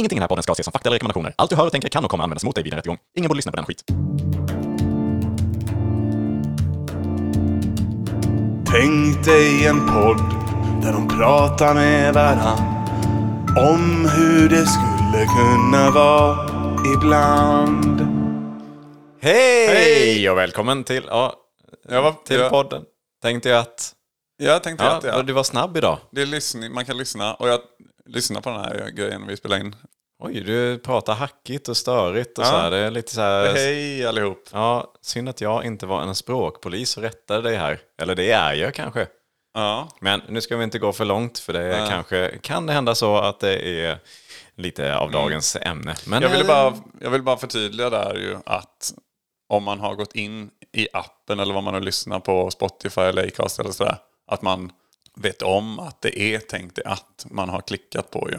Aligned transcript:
Ingenting 0.00 0.16
i 0.16 0.20
den 0.20 0.22
här 0.22 0.28
podden 0.28 0.42
ska 0.42 0.52
ses 0.52 0.64
som 0.64 0.72
fakta 0.72 0.88
eller 0.88 0.94
rekommendationer. 0.94 1.34
Allt 1.36 1.50
du 1.50 1.56
hör 1.56 1.66
och 1.66 1.72
tänker 1.72 1.88
kan 1.88 2.04
och 2.04 2.10
kommer 2.10 2.24
användas 2.24 2.44
mot 2.44 2.54
dig 2.54 2.64
vid 2.64 2.72
en 2.72 2.76
rättegång. 2.76 2.98
Ingen 3.16 3.28
borde 3.28 3.38
lyssna 3.38 3.52
på 3.52 3.56
den 3.56 3.64
skit. 3.66 3.84
Tänk 8.66 9.24
dig 9.24 9.66
en 9.66 9.86
podd 9.86 10.18
där 10.82 10.92
de 10.92 11.08
pratar 11.08 11.74
med 11.74 12.14
varann 12.14 12.58
om 13.56 14.08
hur 14.16 14.48
det 14.48 14.66
skulle 14.66 15.26
kunna 15.26 15.90
vara 15.90 16.48
ibland. 16.96 18.00
Hej! 19.22 19.66
Hej! 19.66 20.30
och 20.30 20.38
välkommen 20.38 20.84
till, 20.84 21.04
ja, 21.08 21.34
Jag 21.88 22.02
var, 22.02 22.14
till 22.24 22.40
jag, 22.40 22.50
podden. 22.50 22.82
Tänkte 23.22 23.48
jag 23.48 23.58
att, 23.58 23.92
jag 24.38 24.62
tänkte 24.62 24.84
ja, 24.84 24.90
att 24.90 25.04
ja, 25.04 25.22
du 25.22 25.32
var 25.32 25.42
snabb 25.42 25.76
idag. 25.76 25.98
det 26.12 26.22
är 26.22 26.26
lyssning, 26.26 26.72
man 26.72 26.84
kan 26.84 26.98
lyssna 26.98 27.34
och 27.34 27.48
jag 27.48 27.60
lyssnar 28.06 28.40
på 28.40 28.50
den 28.50 28.60
här 28.60 28.90
grejen 28.90 29.26
vi 29.26 29.36
spelar 29.36 29.58
in. 29.58 29.76
Oj, 30.22 30.40
du 30.40 30.78
pratar 30.78 31.14
hackigt 31.14 31.68
och 31.68 31.76
störigt 31.76 32.38
och 32.38 32.44
Ja. 32.44 32.48
så 32.48 32.56
här. 32.56 32.70
Det 32.70 32.76
är 32.76 32.90
lite 32.90 33.14
så 33.14 33.20
här... 33.20 33.54
Hej 33.54 34.06
allihop. 34.06 34.48
Ja, 34.52 34.94
synd 35.02 35.28
att 35.28 35.40
jag 35.40 35.64
inte 35.64 35.86
var 35.86 36.02
en 36.02 36.14
språkpolis 36.14 36.96
och 36.96 37.02
rättade 37.02 37.42
dig 37.42 37.56
här. 37.56 37.80
Eller 38.02 38.14
det 38.14 38.30
är 38.30 38.54
jag 38.54 38.74
kanske. 38.74 39.06
Ja, 39.54 39.88
Men 40.00 40.22
nu 40.28 40.40
ska 40.40 40.56
vi 40.56 40.64
inte 40.64 40.78
gå 40.78 40.92
för 40.92 41.04
långt 41.04 41.38
för 41.38 41.52
det 41.52 41.60
är 41.62 41.86
kanske 41.90 42.38
kan 42.42 42.66
det 42.66 42.72
hända 42.72 42.94
så 42.94 43.16
att 43.16 43.40
det 43.40 43.68
är 43.86 43.98
lite 44.56 44.96
av 44.96 45.10
dagens 45.10 45.56
ämne. 45.56 45.94
Men 46.06 46.22
Mm. 46.22 46.22
jag, 46.30 46.38
ville 46.38 46.48
bara, 46.48 46.74
jag 47.00 47.10
vill 47.10 47.22
bara 47.22 47.36
förtydliga 47.36 47.90
där 47.90 48.14
ju 48.14 48.36
att 48.46 48.94
om 49.48 49.64
man 49.64 49.80
har 49.80 49.94
gått 49.94 50.14
in 50.14 50.50
i 50.76 50.88
appen 50.92 51.40
eller 51.40 51.54
vad 51.54 51.62
man 51.64 51.74
har 51.74 51.80
lyssnat 51.80 52.24
på 52.24 52.50
Spotify 52.50 53.00
eller 53.00 53.26
Acast 53.26 53.60
eller 53.60 53.70
sådär. 53.70 53.96
Att 54.30 54.42
man 54.42 54.72
vet 55.22 55.42
om 55.42 55.78
att 55.78 56.00
det 56.02 56.18
är 56.20 56.38
tänkt 56.38 56.76
det 56.76 56.82
att 56.84 57.26
man 57.30 57.48
har 57.48 57.60
klickat 57.60 58.10
på 58.10 58.30
ju. 58.30 58.38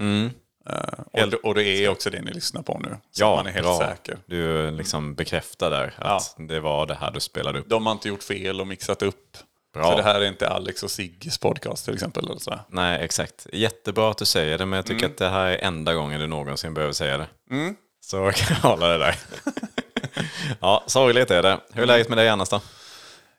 Mm. 0.00 0.30
Eh, 0.70 1.22
och, 1.22 1.30
det, 1.30 1.36
och 1.36 1.54
det 1.54 1.64
är 1.64 1.88
också 1.88 2.10
det 2.10 2.22
ni 2.22 2.32
lyssnar 2.32 2.62
på 2.62 2.78
nu. 2.78 2.96
Så 3.10 3.22
ja, 3.22 3.36
man 3.36 3.46
är 3.46 3.50
helt 3.50 3.64
bra. 3.66 3.78
säker. 3.78 4.18
Du 4.26 4.70
liksom 4.70 5.14
bekräftar 5.14 5.70
där 5.70 5.94
att 5.98 6.34
det 6.38 6.60
var 6.60 6.86
det 6.86 6.94
här 6.94 7.10
du 7.10 7.20
spelade 7.20 7.58
upp. 7.58 7.68
De 7.68 7.86
har 7.86 7.92
inte 7.92 8.08
gjort 8.08 8.22
fel 8.22 8.60
och 8.60 8.66
mixat 8.66 9.02
upp. 9.02 9.36
Bra. 9.74 9.84
Så 9.90 9.96
det 9.96 10.02
här 10.02 10.20
är 10.20 10.24
inte 10.28 10.48
Alex 10.48 10.82
och 10.82 10.90
Sigges 10.90 11.38
podcast 11.38 11.84
till 11.84 11.94
exempel. 11.94 12.24
Eller 12.24 12.38
sådär. 12.38 12.60
Nej, 12.68 13.04
exakt. 13.04 13.46
Jättebra 13.52 14.10
att 14.10 14.18
du 14.18 14.24
säger 14.24 14.58
det, 14.58 14.66
men 14.66 14.76
jag 14.76 14.86
tycker 14.86 14.98
Mm. 15.04 15.10
att 15.10 15.18
det 15.18 15.28
här 15.28 15.46
är 15.46 15.58
enda 15.64 15.94
gången 15.94 16.20
du 16.20 16.26
någonsin 16.26 16.74
behöver 16.74 16.92
säga 16.92 17.18
det. 17.18 17.26
Så 18.00 18.32
kan 18.34 18.56
jag 18.62 18.68
hålla 18.70 18.88
det 18.88 18.98
där. 18.98 19.16
ja, 20.60 20.84
sorgligt 20.86 21.30
är 21.30 21.42
det. 21.42 21.60
Hur 21.72 21.82
är 21.82 21.86
läget 21.86 22.08
med 22.08 22.18
dig 22.18 22.28
annars 22.28 22.48
då? 22.48 22.60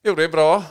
Jo, 0.03 0.15
det 0.15 0.23
är 0.23 0.29
bra. 0.29 0.63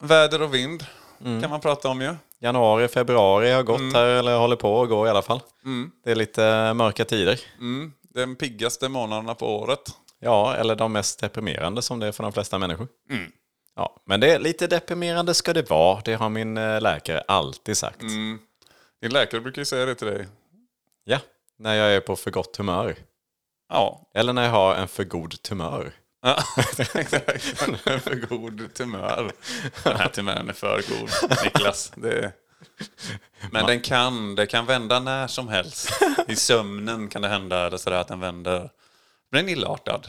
Väder 0.00 0.42
och 0.42 0.54
vind 0.54 0.86
Mm. 1.24 1.40
kan 1.40 1.50
man 1.50 1.60
prata 1.60 1.88
om 1.88 2.00
ju. 2.00 2.14
Januari, 2.38 2.88
februari 2.88 3.50
har 3.50 3.60
Mm. 3.60 3.66
gått 3.66 3.94
här, 3.94 4.06
eller 4.06 4.38
håller 4.38 4.56
på 4.56 4.82
att 4.82 4.88
gå 4.88 5.06
i 5.06 5.10
alla 5.10 5.22
fall. 5.22 5.40
Det 6.04 6.10
är 6.10 6.14
lite 6.14 6.74
mörka 6.74 7.04
tider. 7.04 7.40
Mm. 7.58 7.92
Den 8.02 8.36
piggaste 8.36 8.88
månaderna 8.88 9.34
på 9.34 9.56
året. 9.58 9.80
Ja, 10.18 10.54
eller 10.54 10.74
de 10.76 10.92
mest 10.92 11.20
deprimerande 11.20 11.82
som 11.82 11.98
det 12.00 12.06
är 12.06 12.12
för 12.12 12.22
de 12.22 12.32
flesta 12.32 12.58
människor. 12.58 12.88
Mm. 13.10 13.32
Ja, 13.76 13.96
men 14.06 14.20
det 14.20 14.38
lite 14.38 14.66
deprimerande 14.66 15.34
ska 15.34 15.52
det 15.52 15.70
vara. 15.70 16.00
Det 16.04 16.14
har 16.14 16.28
min 16.28 16.56
eh, 16.56 16.80
läkare 16.80 17.20
alltid 17.28 17.76
sagt. 17.76 18.02
Mm. 18.02 18.38
Din 19.00 19.12
läkare 19.12 19.40
brukar 19.40 19.60
ju 19.60 19.64
säga 19.66 19.86
det 19.86 19.94
till 19.94 20.06
dig. 20.06 20.26
Ja, 21.04 21.18
när 21.58 21.74
jag 21.74 21.94
är 21.94 22.00
på 22.00 22.16
för 22.16 22.30
gott 22.30 22.56
humör. 22.56 22.96
Ja, 23.68 24.00
Eller 24.14 24.32
när 24.32 24.42
jag 24.44 24.50
har 24.50 24.74
en 24.74 24.88
för 24.88 25.04
god 25.04 25.42
tumör. 25.42 25.92
Ja, 26.26 26.42
exakt. 26.94 27.60
Den 27.60 27.74
är 27.74 27.98
för 27.98 28.14
god 28.14 28.74
tumör. 28.74 29.32
Den 29.84 29.96
här 29.96 30.08
tumören 30.08 30.48
är 30.48 30.52
för 30.52 30.82
god, 30.88 31.10
Niklas. 31.44 31.92
Det... 31.94 32.32
Men 33.50 33.66
den 33.66 33.80
kan, 33.80 34.34
det 34.34 34.46
kan 34.46 34.66
vända 34.66 35.00
när 35.00 35.26
som 35.26 35.48
helst. 35.48 35.90
I 36.28 36.36
sömnen 36.36 37.08
kan 37.08 37.22
det 37.22 37.28
hända 37.28 37.70
det 37.70 37.78
sådär 37.78 37.96
att 37.96 38.08
den 38.08 38.20
vänder. 38.20 38.70
Den 39.32 39.48
är 39.48 39.52
illartad. 39.52 40.06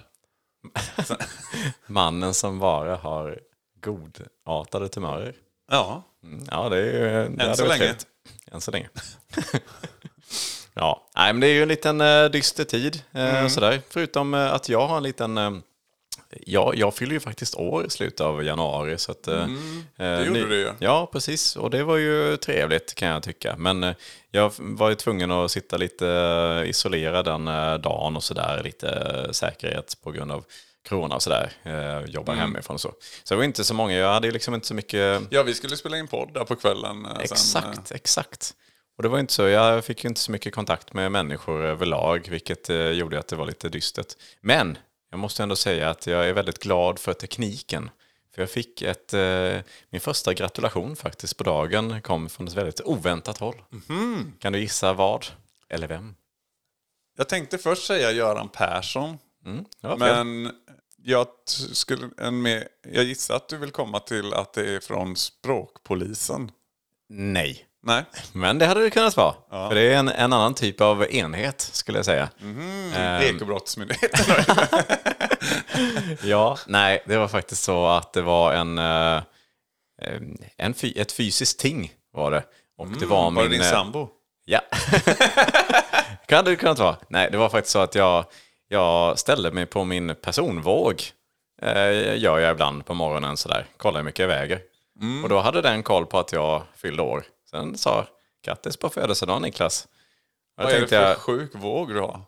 Mannen 1.88 2.34
som 2.34 2.60
bara 2.60 2.96
har 2.96 3.40
godartade 3.82 4.90
tumörer. 4.90 5.34
Ja, 5.72 6.04
Mm, 6.24 6.46
Ja, 6.52 6.70
det 6.70 6.78
är 6.78 6.84
ju... 7.24 7.30
det 7.36 7.44
hade 7.44 7.56
så 7.58 7.66
länge. 7.68 7.78
trevligt. 7.80 8.08
Än 8.52 8.62
så 8.62 8.72
länge. 8.72 8.90
ja, 10.74 11.08
nej, 11.16 11.34
men 11.34 11.40
det 11.42 11.48
är 11.48 11.54
ju 11.54 11.62
en 11.62 11.68
liten 11.68 12.02
uh, 12.02 12.30
dyster 12.30 12.64
tid. 12.64 13.04
eh, 13.12 13.36
Mm. 13.38 13.50
sådär. 13.50 13.82
Förutom 13.90 14.34
eh, 14.34 14.54
att 14.54 14.70
jag 14.70 14.88
har 14.88 14.98
en 14.98 15.04
liten... 15.04 15.64
eh, 16.30 16.40
ja, 16.46 16.74
jag 16.76 16.94
fyller 16.96 17.14
ju 17.14 17.20
faktiskt 17.20 17.56
år 17.56 17.86
i 17.86 17.90
slutet 17.90 18.22
av 18.22 18.44
januari. 18.44 18.98
Så 18.98 19.12
att, 19.12 19.28
eh, 19.28 19.48
det 19.98 20.26
gjorde 20.26 20.48
du 20.48 20.56
ju. 20.60 20.72
Ja, 20.80 21.10
precis. 21.12 21.56
Och 21.56 21.70
det 21.70 21.84
var 21.84 21.98
ju 21.98 22.38
trevligt 22.38 22.96
kan 22.96 23.08
jag 23.08 23.24
tycka. 23.24 23.56
Men 23.58 23.84
eh, 23.84 23.94
jag 24.32 24.52
var 24.58 24.90
ju 24.90 24.96
tvungen 24.96 25.32
att 25.32 25.52
sitta 25.52 25.78
lite 25.78 26.08
eh, 26.64 26.70
isolerad 26.70 27.26
den 27.26 27.48
eh, 27.48 27.74
dagen 27.76 28.16
och 28.16 28.24
sådär. 28.24 28.62
Lite 28.64 28.90
eh, 28.90 29.32
säkerhet 29.32 29.98
på 30.04 30.12
grund 30.12 30.32
av 30.32 30.44
corona 30.90 31.16
och 31.16 31.22
sådär. 31.22 31.52
Eh, 31.64 32.10
jobba 32.12 32.32
Mm. 32.34 32.42
hemifrån 32.46 32.74
och 32.74 32.82
så. 32.82 32.94
Så 33.24 33.34
det 33.34 33.38
var 33.38 33.44
inte 33.44 33.64
så 33.64 33.74
många. 33.74 33.94
Jag 33.98 34.14
hade 34.14 34.28
ju 34.28 34.34
liksom 34.34 34.54
inte 34.54 34.68
så 34.68 34.74
mycket... 34.74 35.22
ja 35.30 35.44
vi 35.44 35.54
skulle 35.54 35.78
spela 35.78 35.98
in 35.98 36.08
podd 36.08 36.34
där 36.34 36.44
på 36.44 36.56
kvällen. 36.56 37.06
eh, 37.06 37.12
Sen, 37.12 37.22
Exakt, 37.22 37.92
exakt. 37.92 38.54
Och 38.98 39.04
det 39.04 39.10
var 39.10 39.20
inte 39.20 39.34
så, 39.34 39.48
jag 39.48 39.86
fick 39.86 40.04
ju 40.04 40.08
inte 40.08 40.22
så 40.22 40.32
mycket 40.32 40.54
kontakt 40.56 40.94
med 40.94 41.12
människor 41.12 41.64
överlag, 41.66 42.28
vilket 42.32 42.70
eh, 42.70 42.78
gjorde 42.90 43.20
att 43.20 43.28
det 43.28 43.36
var 43.36 43.46
lite 43.46 43.70
dystert. 43.70 44.08
Men 44.42 44.78
jag 45.10 45.20
måste 45.20 45.44
ändå 45.44 45.56
säga 45.56 45.90
att 45.90 46.08
jag 46.08 46.30
är 46.30 46.34
väldigt 46.34 46.60
glad 46.60 47.00
för 47.00 47.14
tekniken. 47.14 47.90
För 48.36 48.42
jag 48.42 48.50
fick 48.50 48.82
ett, 48.82 49.14
eh, 49.14 49.60
min 49.90 50.02
första 50.02 50.34
gratulation 50.34 50.96
faktiskt 50.96 51.38
på 51.38 51.44
dagen 51.44 52.02
kom 52.02 52.30
från 52.30 52.48
ett 52.48 52.54
väldigt 52.54 52.82
oväntat 52.82 53.38
håll. 53.38 53.62
Kan 54.40 54.54
du 54.54 54.60
gissa 54.60 54.94
vad? 54.94 55.26
Eller 55.70 55.88
vem? 55.88 56.16
Jag 57.18 57.30
tänkte 57.30 57.58
först 57.58 57.88
säga 57.88 58.12
Göran 58.12 58.50
Persson. 58.50 59.18
Mm. 59.46 59.66
Men 60.00 60.52
jag, 61.04 61.28
skulle, 61.72 62.10
en 62.18 62.42
med, 62.42 62.68
jag 62.92 63.04
gissar 63.04 63.36
att 63.36 63.50
du 63.50 63.58
vill 63.58 63.72
komma 63.72 64.00
till 64.00 64.34
att 64.34 64.54
det 64.54 64.76
är 64.76 64.80
från 64.80 65.16
språkpolisen. 65.16 66.52
Nej. 67.10 67.67
Nej? 67.88 68.04
Men 68.34 68.60
det 68.60 68.66
hade 68.66 68.82
det 68.84 68.90
kunnat 68.90 69.18
vara. 69.18 69.34
För 69.50 69.76
det 69.76 69.82
är 69.82 69.98
en, 69.98 70.08
en 70.10 70.34
annan 70.34 70.54
typ 70.54 70.82
av 70.82 71.06
enhet, 71.12 71.62
skulle 71.62 71.98
jag 71.98 72.06
säga. 72.06 72.30
Mm. 72.42 72.94
Ehm, 72.94 73.22
Ekobrottsmyndigheten. 73.36 74.26
Ja, 76.24 76.58
nej, 76.68 77.04
det 77.06 77.18
var 77.18 77.28
faktiskt 77.28 77.64
så 77.64 77.86
att 77.88 78.14
det 78.14 78.22
var 78.22 78.54
en, 78.54 78.78
eh, 78.78 79.22
en 80.58 80.74
ett 80.96 81.12
fysiskt 81.12 81.60
ting 81.60 81.92
var 82.14 82.32
det. 82.32 82.44
Och 82.78 82.88
det 82.88 83.06
var 83.06 83.22
Mm, 83.28 83.36
Var 83.36 83.44
det 83.44 83.50
min... 83.50 83.60
din 83.60 83.68
eh, 83.68 83.72
sambo? 83.74 84.10
Ja. 84.46 84.62
kan 86.28 86.46
det 86.46 86.56
kunnat 86.56 86.80
vara. 86.80 86.96
Nej, 87.10 87.30
det 87.32 87.38
var 87.38 87.50
faktiskt 87.50 87.72
så 87.74 87.80
att 87.80 87.96
jag, 87.96 88.26
jag 88.68 89.20
ställde 89.20 89.52
mig 89.52 89.66
på 89.66 89.84
min 89.84 90.16
personvåg. 90.22 91.02
Eh, 91.62 92.18
gör 92.18 92.40
jag 92.40 92.52
ibland 92.52 92.86
på 92.86 92.94
morgonen 92.94 93.38
sådär. 93.38 93.66
Kollar 93.78 94.00
hur 94.00 94.06
mycket 94.06 94.20
jag 94.20 94.28
väger. 94.28 94.60
Mm. 95.02 95.24
Och 95.24 95.30
då 95.30 95.40
hade 95.40 95.62
den 95.62 95.84
koll 95.84 96.06
på 96.06 96.20
att 96.20 96.32
jag 96.32 96.62
fyllde 96.76 97.02
år. 97.04 97.24
Sen 97.52 97.78
sa 97.78 98.08
grattis 98.46 98.78
på 98.78 98.90
födelsedagen 98.90 99.42
Niklas. 99.42 99.88
Och 100.58 100.64
Vad 100.64 100.74
är 100.74 100.82
det 100.82 100.88
för 100.88 100.96
jag, 100.96 101.18
sjuk 101.18 101.52
våg 101.56 101.94
du 101.94 102.00
har? 102.00 102.22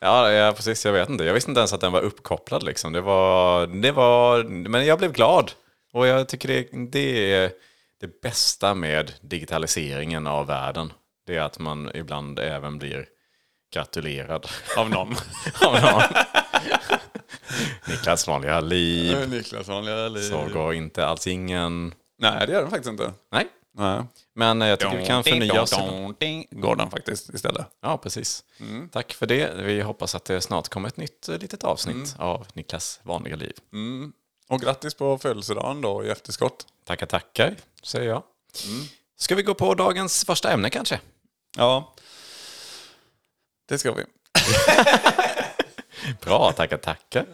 Ja, 0.00 0.30
ja, 0.32 0.52
precis. 0.52 0.84
Jag 0.84 0.92
vet 0.92 1.08
inte. 1.08 1.24
Jag 1.24 1.34
visste 1.34 1.50
inte 1.50 1.58
ens 1.60 1.72
att 1.72 1.80
den 1.80 1.92
var 1.92 2.00
uppkopplad. 2.00 2.62
Liksom. 2.62 2.92
Det 2.92 3.00
var, 3.00 3.66
det 3.66 3.92
var, 3.92 4.44
men 4.44 4.86
jag 4.86 4.98
blev 4.98 5.12
glad. 5.12 5.52
Och 5.92 6.06
jag 6.06 6.28
tycker 6.28 6.48
det, 6.48 6.68
det 6.72 7.34
är 7.34 7.52
det 8.00 8.20
bästa 8.20 8.74
med 8.74 9.12
digitaliseringen 9.20 10.26
av 10.26 10.46
världen. 10.46 10.92
Det 11.26 11.36
är 11.36 11.40
att 11.40 11.58
man 11.58 11.90
ibland 11.94 12.38
även 12.38 12.78
blir 12.78 13.06
gratulerad 13.74 14.46
Av 14.76 14.90
någon? 14.90 15.14
av 15.66 15.72
någon. 15.72 16.02
Niklas 17.88 18.26
vanliga 18.26 18.60
liv. 18.60 19.28
Niklas 19.28 19.68
vanliga 19.68 20.08
liv. 20.08 20.30
Så 20.30 20.48
går 20.52 20.74
inte 20.74 21.06
alls 21.06 21.26
ingen... 21.26 21.94
Nej, 22.18 22.46
det 22.46 22.52
gör 22.52 22.60
den 22.60 22.70
faktiskt 22.70 22.90
inte. 22.90 23.12
Nej, 23.32 23.48
Nej. 23.76 24.02
men 24.34 24.60
jag 24.60 24.80
tycker 24.80 24.96
vi 24.96 25.06
kan 25.06 25.24
förnya 25.24 25.62
oss. 25.62 25.74
Går 26.50 26.76
den 26.76 26.90
faktiskt 26.90 27.34
istället. 27.34 27.66
Ja, 27.80 27.98
precis. 27.98 28.44
Tack 28.92 29.12
för 29.12 29.26
det. 29.26 29.54
Vi 29.54 29.80
hoppas 29.80 30.14
att 30.14 30.24
det 30.24 30.40
snart 30.40 30.68
kommer 30.68 30.88
ett 30.88 30.96
nytt 30.96 31.28
eh, 31.28 31.38
litet 31.38 31.64
avsnitt 31.64 32.14
av 32.18 32.46
Niklas 32.52 33.00
vanliga 33.02 33.36
liv. 33.36 33.52
Och 34.48 34.60
grattis 34.60 34.94
på 34.94 35.18
födelsedagen 35.18 35.80
då 35.80 36.04
i 36.04 36.10
efterskott. 36.10 36.66
Tackar, 36.84 37.06
tackar, 37.06 37.56
säger 37.82 38.08
jag. 38.08 38.22
Ska 39.16 39.34
vi 39.34 39.42
gå 39.42 39.54
på 39.54 39.74
dagens 39.74 40.24
första 40.24 40.52
ämne 40.52 40.70
kanske? 40.70 41.00
Ja, 41.56 41.94
det 43.68 43.78
ska 43.78 43.92
vi. 43.92 44.04
Bra, 46.20 46.52
tackar, 46.52 46.76
tackar. 46.76 47.26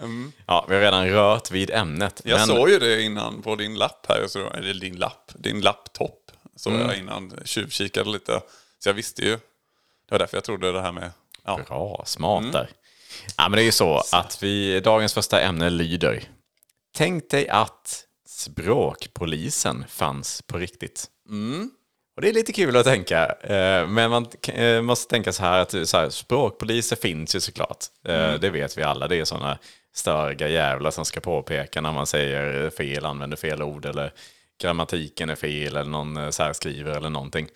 Ja, 0.47 0.67
vi 0.69 0.75
har 0.75 0.83
redan 0.83 1.09
rört 1.09 1.51
vid 1.51 1.71
ämnet. 1.71 2.21
Jag 2.25 2.39
men- 2.39 2.47
såg 2.47 2.71
ju 2.71 2.79
det 2.79 3.03
innan 3.03 3.43
på 3.43 3.57
din 3.57 3.75
lapp 3.75 4.07
här. 4.09 4.27
Så, 4.29 4.51
eller 4.51 4.75
din 4.75 4.97
lapp, 4.97 5.33
din 5.35 5.61
lapptopp. 5.61 6.20
Såg 6.61 6.73
jag 6.73 6.99
innan, 6.99 7.33
tjuvkikade 7.45 8.11
lite. 8.11 8.43
Så 8.79 8.89
jag 8.89 8.95
visste 8.95 9.23
ju. 9.23 9.31
Det 9.31 10.11
var 10.11 10.19
därför 10.19 10.37
jag 10.37 10.45
trodde 10.45 10.73
det 10.73 10.83
här 10.83 10.93
med... 10.93 11.11
Ja, 11.45 11.61
Bra, 11.69 12.03
smart 12.07 12.53
där. 12.53 12.71
Ja, 13.37 13.49
men 13.49 13.53
det 13.57 13.63
är 13.63 13.65
ju 13.65 13.73
så 13.73 14.03
att 14.13 14.43
vi, 14.43 14.81
dagens 14.81 15.15
första 15.15 15.41
ämne 15.41 15.71
lyder. 15.71 16.25
Tänk 16.97 17.31
dig 17.31 17.49
att 17.49 18.05
språkpolisen 18.29 19.85
fanns 19.89 20.43
på 20.43 20.59
riktigt. 20.59 21.05
Och 22.17 22.23
det 22.23 22.29
är 22.29 22.33
lite 22.33 22.53
kul 22.53 22.77
att 22.77 22.85
tänka. 22.85 23.27
eh, 23.27 23.87
Men 23.89 24.11
man 24.11 24.27
eh, 24.49 24.83
måste 24.83 25.11
tänka 25.11 25.33
så 25.33 25.43
här 25.43 25.59
att 25.61 25.89
så 25.89 25.97
här, 25.99 26.11
språkpoliser 26.11 26.97
finns 26.97 27.35
ju 27.37 27.41
såklart. 27.41 27.85
Eh, 28.05 28.35
Det 28.35 28.51
vet 28.51 28.79
vi 28.79 28.83
alla. 28.83 29.09
Det 29.09 29.17
är 29.17 29.25
sådana 29.25 29.59
störiga 29.95 30.49
jävlar 30.49 30.91
som 30.91 31.05
ska 31.05 31.21
påpeka 31.21 31.81
när 31.81 31.93
man 31.93 32.07
säger 32.07 32.71
fel, 32.71 33.07
använder 33.07 33.37
fel 33.37 33.63
ord 33.63 33.87
eller 33.87 34.13
grammatiken 34.61 35.31
är 35.31 35.37
fel 35.37 35.77
eller 35.77 35.91
någon 35.91 36.17
eh, 36.17 36.31
särskriver 36.31 36.97
eller 36.97 37.11
någonting. 37.11 37.49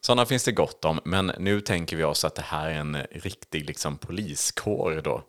Sådana 0.00 0.26
finns 0.26 0.44
det 0.44 0.52
gott 0.52 0.84
om. 0.84 1.00
Men 1.04 1.32
nu 1.38 1.60
tänker 1.60 1.96
vi 1.96 2.04
oss 2.04 2.24
att 2.24 2.34
det 2.34 2.42
här 2.42 2.70
är 2.70 2.74
en 2.74 2.96
riktig 3.10 3.64
liksom, 3.64 3.98
poliskår 3.98 5.00
då 5.04 5.24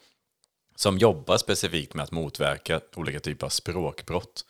som 0.75 0.97
jobbar 0.97 1.37
specifikt 1.37 1.93
med 1.93 2.03
att 2.03 2.11
motverka 2.11 2.81
olika 2.95 3.19
typer 3.19 3.45
av 3.45 3.49
språkbrott. 3.49 4.45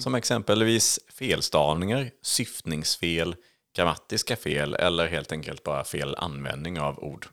Som 0.00 0.14
exempelvis 0.14 1.00
felstavningar, 1.08 2.10
syftningsfel, 2.22 3.36
grammatiska 3.76 4.36
fel 4.36 4.74
eller 4.74 5.06
helt 5.06 5.32
enkelt 5.32 5.62
bara 5.62 5.84
fel 5.84 6.14
användning 6.14 6.80
av 6.80 6.98
ord. 6.98 7.26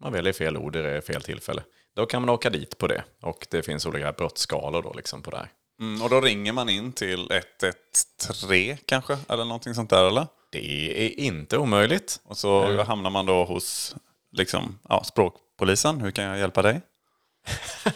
Man 0.00 0.12
väljer 0.12 0.32
fel 0.32 0.56
ord 0.56 0.76
i 0.76 1.00
fel 1.06 1.22
tillfälle. 1.22 1.62
Då 1.94 2.06
kan 2.06 2.22
man 2.22 2.28
åka 2.28 2.50
dit 2.50 2.78
på 2.78 2.86
det. 2.86 3.04
Och 3.20 3.46
det 3.50 3.62
finns 3.62 3.86
olika 3.86 4.12
brottsskalor 4.12 4.82
då 4.82 4.92
liksom 4.92 5.22
på 5.22 5.30
det 5.30 5.36
här. 5.36 5.48
Mm, 5.80 6.02
och 6.02 6.10
då 6.10 6.20
ringer 6.20 6.52
man 6.52 6.68
in 6.68 6.92
till 6.92 7.30
113 7.30 8.76
kanske, 8.86 9.18
eller 9.28 9.44
någonting 9.44 9.74
sånt 9.74 9.90
där 9.90 10.04
eller? 10.08 10.26
Det 10.50 11.06
är 11.06 11.20
inte 11.20 11.58
omöjligt. 11.58 12.20
Och 12.24 12.36
så 12.38 12.82
hamnar 12.82 13.10
man 13.10 13.26
då 13.26 13.44
hos 13.44 13.96
liksom, 14.32 14.78
ja, 14.88 15.04
språkpolisen. 15.04 16.00
Hur 16.00 16.10
kan 16.10 16.24
jag 16.24 16.38
hjälpa 16.38 16.62
dig? 16.62 16.80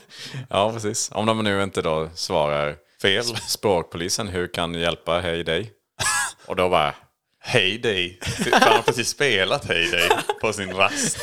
Ja, 0.48 0.72
precis. 0.72 1.10
Om 1.12 1.26
de 1.26 1.44
nu 1.44 1.62
inte 1.62 1.82
då 1.82 2.10
svarar 2.14 2.76
Fel. 3.02 3.24
språkpolisen, 3.24 4.28
hur 4.28 4.46
kan 4.46 4.74
hjälpa 4.74 5.20
hej 5.20 5.44
dig? 5.44 5.72
Och 6.46 6.56
då 6.56 6.68
bara, 6.68 6.94
Hej 7.50 7.78
dig. 7.78 8.18
Han 8.52 8.72
har 8.72 8.82
precis 8.82 9.08
spelat 9.08 9.64
Hej 9.64 9.90
dig 9.90 10.08
på 10.40 10.52
sin 10.52 10.72
rast. 10.74 11.18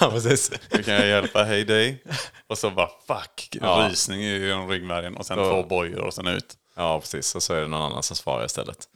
ja 0.00 0.10
precis. 0.10 0.50
Hur 0.70 0.82
kan 0.82 0.94
jag 0.94 1.06
hjälpa 1.06 1.44
Hej 1.44 1.64
dig? 1.64 2.02
Och 2.46 2.58
så 2.58 2.70
bara 2.70 2.88
fuck, 3.06 3.48
Ja. 3.60 3.88
rysning 3.90 4.22
i 4.24 4.46
genom 4.46 4.68
ryggmärgen 4.68 5.16
och 5.16 5.26
sen 5.26 5.36
Då- 5.38 5.44
två 5.50 5.62
bojor 5.62 6.00
och 6.04 6.14
sen 6.14 6.26
ut. 6.26 6.54
Ja, 6.76 7.00
precis. 7.00 7.34
Och 7.34 7.42
så 7.42 7.54
är 7.54 7.60
det 7.60 7.68
någon 7.68 7.82
annan 7.82 8.02
som 8.02 8.16
svarar 8.16 8.44
istället. 8.46 8.88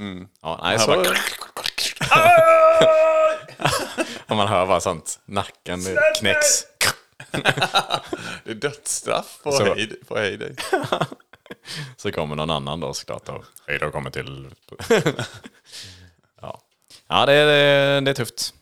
Ja, 0.43 0.61
nej, 0.63 0.79
så... 0.79 0.87
bara- 0.87 1.03
Och 4.27 4.37
man 4.37 4.49
hör 4.49 4.67
bara 4.67 4.81
sånt, 4.81 5.19
nacken 5.25 5.81
knäcks. 6.21 6.65
Det 8.45 8.51
är 8.51 8.55
dödsstraff 8.55 9.39
på, 9.43 9.53
Så- 9.53 9.65
hej, 9.75 9.91
på 10.09 10.19
Hej 10.19 10.37
dig. 10.37 10.57
Så 11.97 12.13
kommer 12.13 12.37
någon 12.37 12.51
annan 12.51 12.81
då 12.81 12.95
såklart. 12.95 13.27
Då, 13.81 13.91
kommer 13.91 14.11
till... 14.11 14.51
ja, 17.13 17.27
det, 17.27 17.33
är, 17.33 18.01
det 18.01 18.11
är 18.11 18.15
tufft. 18.15 18.55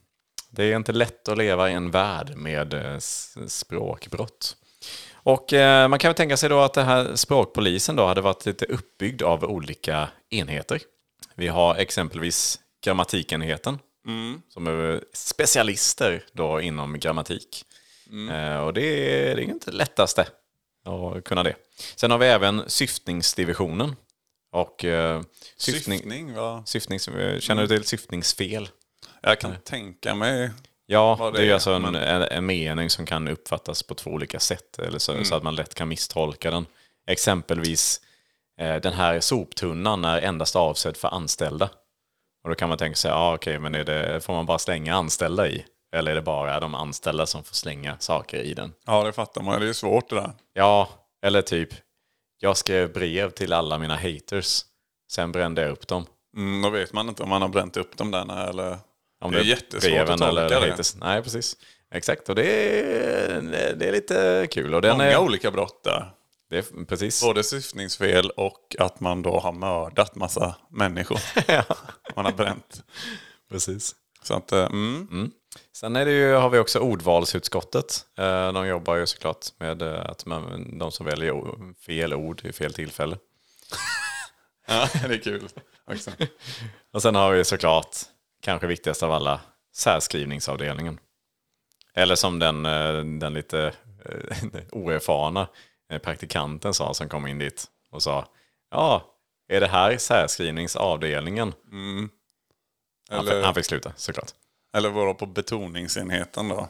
Det 0.51 0.65
är 0.65 0.77
inte 0.77 0.93
lätt 0.93 1.29
att 1.29 1.39
leva 1.39 1.71
i 1.71 1.73
en 1.73 1.91
värld 1.91 2.37
med 2.37 2.75
eh, 2.75 2.99
språkbrott. 3.47 4.57
Och 5.13 5.53
eh, 5.53 5.89
man 5.89 5.99
kan 5.99 6.09
väl 6.09 6.17
tänka 6.17 6.37
sig 6.37 6.49
då 6.49 6.61
att 6.61 6.75
det 6.75 6.83
här 6.83 7.17
språkpolisen 7.17 7.97
då 7.97 8.07
hade 8.07 8.21
varit 8.21 8.47
lite 8.47 8.65
uppbyggd 8.65 9.23
av 9.23 9.45
olika 9.45 10.09
enheter. 10.31 10.81
Vi 11.35 11.49
har 11.49 11.75
exempelvis 11.75 12.59
grammatikenheten 12.85 13.79
som 14.49 14.67
är 14.67 15.05
specialister 15.13 16.25
då 16.33 16.61
inom 16.61 16.99
grammatik. 16.99 17.65
Eh, 18.31 18.57
och 18.57 18.75
det 18.75 18.83
är, 18.83 19.37
det 19.37 19.43
är 19.43 19.45
inte 19.45 19.71
det 19.71 19.77
lättaste 19.77 20.27
att 20.85 21.25
kunna 21.25 21.43
det. 21.43 21.55
Sen 21.97 22.11
har 22.11 22.19
vi 22.19 22.27
även 22.27 22.63
syftningsdivisionen. 22.67 23.97
Och 24.53 24.85
eh, 24.85 25.23
syftning, 25.57 25.99
Syftning, 25.99 26.35
va? 26.35 26.63
syftnings, 26.67 27.09
känner 27.41 27.63
du 27.63 27.69
till 27.69 27.85
syftningsfel? 27.85 28.69
Jag 29.23 29.41
kan 29.41 29.57
tänka 29.65 30.15
mig. 30.15 30.51
Ja, 30.87 31.31
det 31.33 31.39
det 31.39 31.45
är 31.45 31.51
är, 31.51 31.55
alltså 31.55 31.71
en, 31.73 31.83
men- 31.83 31.95
en, 31.95 32.23
en 32.23 32.47
mening 32.47 32.91
som 32.91 33.07
kan 33.07 33.29
uppfattas 33.29 33.83
på 33.83 33.95
två 33.95 34.11
olika 34.11 34.41
sätt. 34.41 34.79
Eller 34.79 34.99
så, 34.99 35.25
så 35.25 35.35
att 35.35 35.43
man 35.43 35.55
lätt 35.55 35.75
kan 35.75 35.89
misstolka 35.89 36.51
den. 36.51 36.67
Exempelvis, 37.07 38.01
eh, 38.61 38.77
den 38.77 38.93
här 38.93 39.21
soptunnan 39.21 40.05
är 40.05 40.21
endast 40.23 40.57
avsedd 40.57 40.97
för 40.97 41.09
anställda. 41.09 41.71
Och 42.45 42.49
då 42.51 42.55
kan 42.55 42.69
man 42.69 42.79
tänka 42.79 42.97
sig, 42.97 43.11
ah, 43.11 43.35
okej, 43.35 43.59
men 43.59 43.75
är 43.75 43.85
det, 43.85 44.21
får 44.21 44.33
man 44.33 44.47
bara 44.47 44.59
slänga 44.59 44.95
anställda 44.95 45.49
i? 45.49 45.65
Eller 45.97 46.11
är 46.11 46.15
det 46.15 46.23
bara 46.23 46.61
de 46.61 46.75
anställda 46.75 47.27
som 47.27 47.45
får 47.45 47.55
slänga 47.55 47.97
saker 47.99 48.39
i 48.39 48.55
den? 48.55 48.73
Ja, 48.87 49.05
det 49.05 49.13
fattar 49.13 49.43
man. 49.43 49.61
Det 49.61 49.69
är 49.69 49.73
svårt 49.73 50.09
det 50.09 50.15
där. 50.17 50.33
Ja, 50.53 50.89
eller 51.27 51.43
typ, 51.43 51.69
jag 52.43 52.57
skrev 52.57 52.93
brev 52.93 53.31
till 53.31 53.53
alla 53.53 53.79
mina 53.79 53.97
haters. 53.97 54.65
Sen 55.13 55.33
brände 55.33 55.63
jag 55.63 55.71
upp 55.71 55.89
dem. 55.89 56.07
Mm, 56.37 56.63
då 56.63 56.71
vet 56.71 56.93
man 56.93 57.09
inte 57.09 57.23
om 57.23 57.29
man 57.29 57.43
har 57.43 57.49
bränt 57.49 57.77
upp 57.77 57.97
dem 57.97 58.11
där 58.11 58.49
eller... 58.49 58.79
Om 59.21 59.33
det 59.33 59.39
är 59.39 59.45
jättesvårt 59.45 59.83
breven 59.83 60.13
att 60.13 60.19
tolka 60.21 60.43
eller 60.43 60.61
det. 60.61 60.71
haters. 60.71 60.95
Nej, 60.95 61.23
precis. 61.23 61.57
Exakt, 61.95 62.29
och 62.29 62.35
det 62.35 62.45
är, 62.45 63.43
det 63.75 63.89
är 63.89 63.93
lite 63.93 64.49
kul. 64.51 64.75
Och 64.75 64.83
den 64.83 64.93
Många 64.93 65.05
är, 65.05 65.19
olika 65.19 65.51
brott 65.51 65.85
där. 65.85 66.13
det 66.51 66.59
är, 66.59 66.85
precis. 66.85 67.23
Både 67.23 67.43
syftningsfel 67.45 68.31
och 68.31 68.77
att 68.79 69.01
man 69.01 69.23
då 69.23 69.39
har 69.39 69.53
mördat 69.53 70.15
massa 70.15 70.57
människor. 70.71 71.21
Man 72.17 72.25
har 72.25 72.33
bränt. 72.33 72.83
precis. 73.51 73.95
Så 74.23 74.35
att, 74.35 74.53
eh, 74.53 74.65
mm. 74.65 75.31
Sen 75.73 75.97
är 75.97 76.05
det 76.05 76.13
ju, 76.13 76.33
har 76.35 76.51
vi 76.51 76.59
också 76.59 76.79
ordvalsutskottet. 76.79 78.07
Eh, 78.19 78.53
De 78.53 78.67
jobbar 78.67 78.97
ju 78.97 79.07
såklart 79.07 79.47
med 79.59 79.83
eh, 79.83 80.01
att 80.01 80.27
man, 80.27 80.79
de 80.79 80.93
som 80.93 81.07
väljer 81.07 81.35
fel 81.75 82.15
ord 82.15 82.45
i 82.45 82.53
fel 82.53 82.75
tillfälle. 82.75 83.17
Ja, 84.67 84.89
det 85.09 85.15
är 85.15 85.19
kul. 85.19 85.49
Också. 85.87 86.11
Och 86.93 87.03
sen 87.03 87.15
har 87.15 87.33
vi 87.33 87.45
såklart, 87.45 87.97
kanske 88.43 88.67
viktigast 88.67 89.03
av 89.03 89.13
alla, 89.13 89.41
särskrivningsavdelningen. 89.75 90.99
Eller 91.95 92.15
som 92.15 92.39
den, 92.39 92.67
eh, 92.67 93.05
den 93.05 93.35
lite 93.35 93.73
oerfarna 94.73 95.49
praktikanten 96.03 96.75
sa 96.75 96.95
som 96.95 97.09
kom 97.09 97.27
in 97.27 97.39
dit 97.39 97.67
och 97.91 98.03
sa 98.03 98.29
Ja, 98.71 99.15
är 99.49 99.61
det 99.61 99.67
här 99.67 99.99
särskrivningsavdelningen? 99.99 101.53
Han, 103.11 103.25
fick, 103.25 103.33
Eller, 103.33 103.43
han 103.45 103.55
fick 103.55 103.65
sluta 103.65 103.93
såklart. 103.97 104.31
Eller 104.77 104.91
vara 104.91 105.15
på 105.15 105.27
betoningsenheten 105.27 106.49
då. 106.49 106.69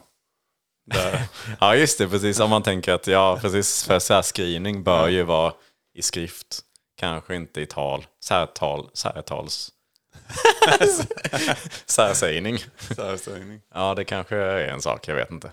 Där. 0.85 1.21
Ja, 1.59 1.75
just 1.75 1.97
det. 1.97 2.07
Precis. 2.07 2.39
Om 2.39 2.49
man 2.49 2.63
tänker 2.63 2.93
att 2.93 3.07
ja, 3.07 3.39
precis 3.41 3.83
för 3.83 3.99
särskrivning 3.99 4.83
bör 4.83 5.07
ju 5.07 5.23
vara 5.23 5.53
i 5.93 6.01
skrift. 6.01 6.61
Kanske 6.97 7.35
inte 7.35 7.61
i 7.61 7.65
tal. 7.65 8.05
Särtal, 8.23 8.89
särtals. 8.93 9.71
Särsägning. 11.85 12.57
Särsägning. 12.95 13.61
Ja, 13.73 13.95
det 13.95 14.03
kanske 14.03 14.35
är 14.35 14.67
en 14.67 14.81
sak. 14.81 15.07
Jag 15.07 15.15
vet 15.15 15.31
inte. 15.31 15.51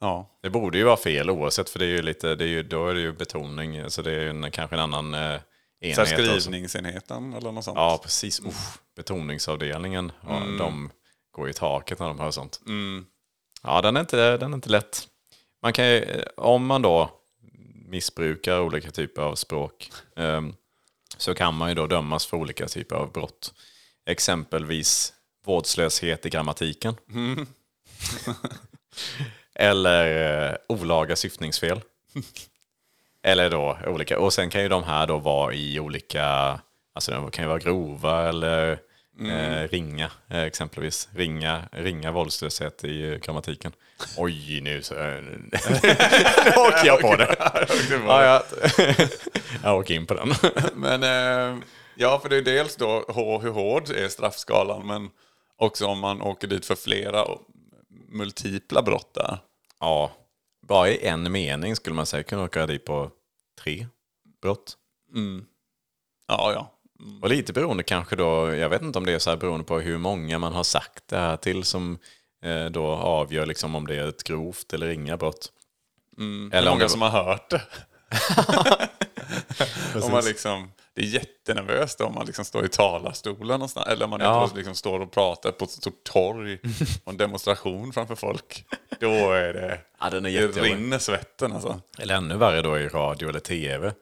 Ja. 0.00 0.38
Det 0.42 0.50
borde 0.50 0.78
ju 0.78 0.84
vara 0.84 0.96
fel 0.96 1.30
oavsett 1.30 1.70
för 1.70 1.78
det 1.78 1.84
är 1.84 1.88
ju 1.88 2.02
lite, 2.02 2.34
det 2.34 2.44
är 2.44 2.48
ju, 2.48 2.62
då 2.62 2.88
är 2.88 2.94
det 2.94 3.00
ju 3.00 3.12
betoning. 3.12 3.90
Så 3.90 4.02
det 4.02 4.10
är 4.10 4.20
ju 4.20 4.30
en, 4.30 4.50
kanske 4.50 4.76
en 4.76 4.82
annan 4.82 5.14
eh, 5.14 5.40
enhet. 5.80 5.96
Särskrivningsenheten 5.96 7.34
eller 7.34 7.52
något 7.52 7.64
sånt. 7.64 7.76
Ja, 7.76 8.00
precis. 8.02 8.40
Uff, 8.40 8.78
betoningsavdelningen. 8.96 10.12
Mm. 10.28 10.58
De 10.58 10.90
går 11.38 11.48
i 11.50 11.52
taket 11.52 11.98
när 11.98 12.08
de 12.08 12.18
hör 12.18 12.30
sånt. 12.30 12.60
Ja, 13.62 13.82
den 13.82 13.96
är, 13.96 14.00
inte, 14.00 14.36
den 14.36 14.52
är 14.52 14.54
inte 14.54 14.70
lätt. 14.70 15.08
Man 15.62 15.72
kan 15.72 15.86
ju, 15.86 15.98
eh, 15.98 16.24
om 16.36 16.66
man 16.66 16.82
då 16.82 17.10
missbrukar 17.86 18.60
olika 18.60 18.90
typer 18.90 19.22
av 19.22 19.34
språk 19.34 19.90
ehm, 20.16 20.54
så 21.16 21.34
kan 21.34 21.54
man 21.54 21.68
ju 21.68 21.74
då 21.74 21.86
dömas 21.86 22.26
för 22.26 22.36
olika 22.36 22.68
typer 22.68 22.96
av 22.96 23.12
brott. 23.12 23.54
Exempelvis 24.06 25.12
vårdslöshet 25.44 26.26
i 26.26 26.30
grammatiken. 26.30 26.96
Eller 29.54 30.48
eh, 30.50 30.56
olaga 30.68 31.16
syftningsfel. 31.16 31.80
Eller 33.22 33.50
då 33.50 33.78
olika, 33.86 34.18
och 34.18 34.32
sen 34.32 34.50
kan 34.50 34.62
ju 34.62 34.68
de 34.68 34.84
här 34.84 35.06
då 35.06 35.18
vara 35.18 35.54
i 35.54 35.80
olika, 35.80 36.24
alltså 36.94 37.12
de 37.12 37.30
kan 37.30 37.44
ju 37.44 37.48
vara 37.48 37.58
grova 37.58 38.28
eller 38.28 38.78
eh, 39.26 39.68
ringa 39.68 40.10
eh, 40.28 40.42
exempelvis. 40.42 41.08
Ringa, 41.14 41.68
ringa 41.72 42.12
våldslöshet 42.12 42.84
i 42.84 43.12
eh, 43.12 43.18
grammatiken. 43.18 43.72
Oj, 44.16 44.60
nu 44.60 44.82
så... 44.82 44.94
eh, 44.94 45.20
nu 45.22 46.50
åker 46.56 46.86
jag 46.86 47.00
på 47.00 47.16
det. 47.16 47.36
ja, 48.06 48.24
ja. 48.24 48.42
jag 49.62 49.78
åker 49.78 49.94
in 49.94 50.06
på 50.06 50.14
den. 50.14 50.34
Men 50.74 51.02
eh, 51.02 51.62
ja, 51.94 52.18
för 52.22 52.28
det 52.28 52.36
är 52.36 52.42
dels 52.42 52.76
då 52.76 53.04
hur 53.42 53.50
hård 53.50 53.90
är 53.90 54.08
straffskalan, 54.08 54.86
men 54.86 55.10
också 55.56 55.86
om 55.86 55.98
man 55.98 56.22
åker 56.22 56.48
dit 56.48 56.66
för 56.66 56.74
flera 56.74 57.24
multipla 58.08 58.82
brott 58.82 59.14
där. 59.14 59.38
ja, 59.80 60.12
bara 60.68 60.88
i 60.88 61.06
en 61.06 61.32
mening 61.32 61.76
skulle 61.76 61.96
man 61.96 62.06
säga 62.06 62.22
kunna 62.22 62.42
åka 62.44 62.66
dit 62.66 62.84
på 62.84 63.10
tre 63.62 63.86
brott. 64.42 64.76
Ja, 66.26 66.52
ja. 66.52 66.77
Och 67.22 67.28
lite 67.28 67.52
beroende 67.52 67.82
kanske 67.82 68.16
då, 68.16 68.54
jag 68.54 68.68
vet 68.68 68.82
inte 68.82 68.98
om 68.98 69.06
det 69.06 69.12
är 69.12 69.18
så 69.18 69.30
här 69.30 69.36
beroende 69.36 69.64
på 69.64 69.80
hur 69.80 69.98
många 69.98 70.38
man 70.38 70.52
har 70.52 70.64
sagt 70.64 71.08
det 71.08 71.16
här 71.16 71.36
till 71.36 71.64
som 71.64 71.98
eh, 72.44 72.64
då 72.66 72.86
avgör 72.86 73.46
liksom 73.46 73.74
om 73.74 73.86
det 73.86 73.96
är 73.96 74.08
ett 74.08 74.24
grovt 74.24 74.72
eller 74.72 74.88
inga 74.88 75.16
brott. 75.16 75.52
Hur 76.16 76.54
Eller 76.54 76.70
om 76.70 76.74
många 76.76 76.84
det, 76.84 76.90
som 76.90 77.02
har 77.02 77.10
hört 77.10 77.50
det. 77.50 77.62
om 80.02 80.12
man 80.12 80.24
liksom, 80.24 80.70
det 80.94 81.00
är 81.02 81.06
jättenervöst 81.06 82.00
om 82.00 82.14
man 82.14 82.26
liksom 82.26 82.44
står 82.44 82.64
i 82.64 82.68
talarstolen 82.68 83.46
någonstans. 83.48 83.86
Eller 83.86 84.04
om 84.04 84.10
man 84.10 84.20
Ja. 84.20 84.50
liksom 84.56 84.74
står 84.74 85.00
och 85.00 85.12
pratar 85.12 85.50
på 85.52 85.64
ett 85.64 85.70
stort 85.70 86.04
torg 86.04 86.58
och 87.04 87.12
en 87.12 87.18
demonstration 87.18 87.92
framför 87.92 88.14
folk. 88.14 88.64
Då 89.00 89.32
är 89.32 89.52
det... 89.52 89.80
Ja, 90.00 90.10
den 90.10 90.26
är 90.26 90.30
det 90.48 90.60
rinner 90.62 90.98
svetten 90.98 91.52
alltså. 91.52 91.80
Eller 91.98 92.14
ännu 92.14 92.36
värre 92.36 92.62
då 92.62 92.78
i 92.78 92.88
radio 92.88 93.28
eller 93.28 93.40
tv. 93.40 93.92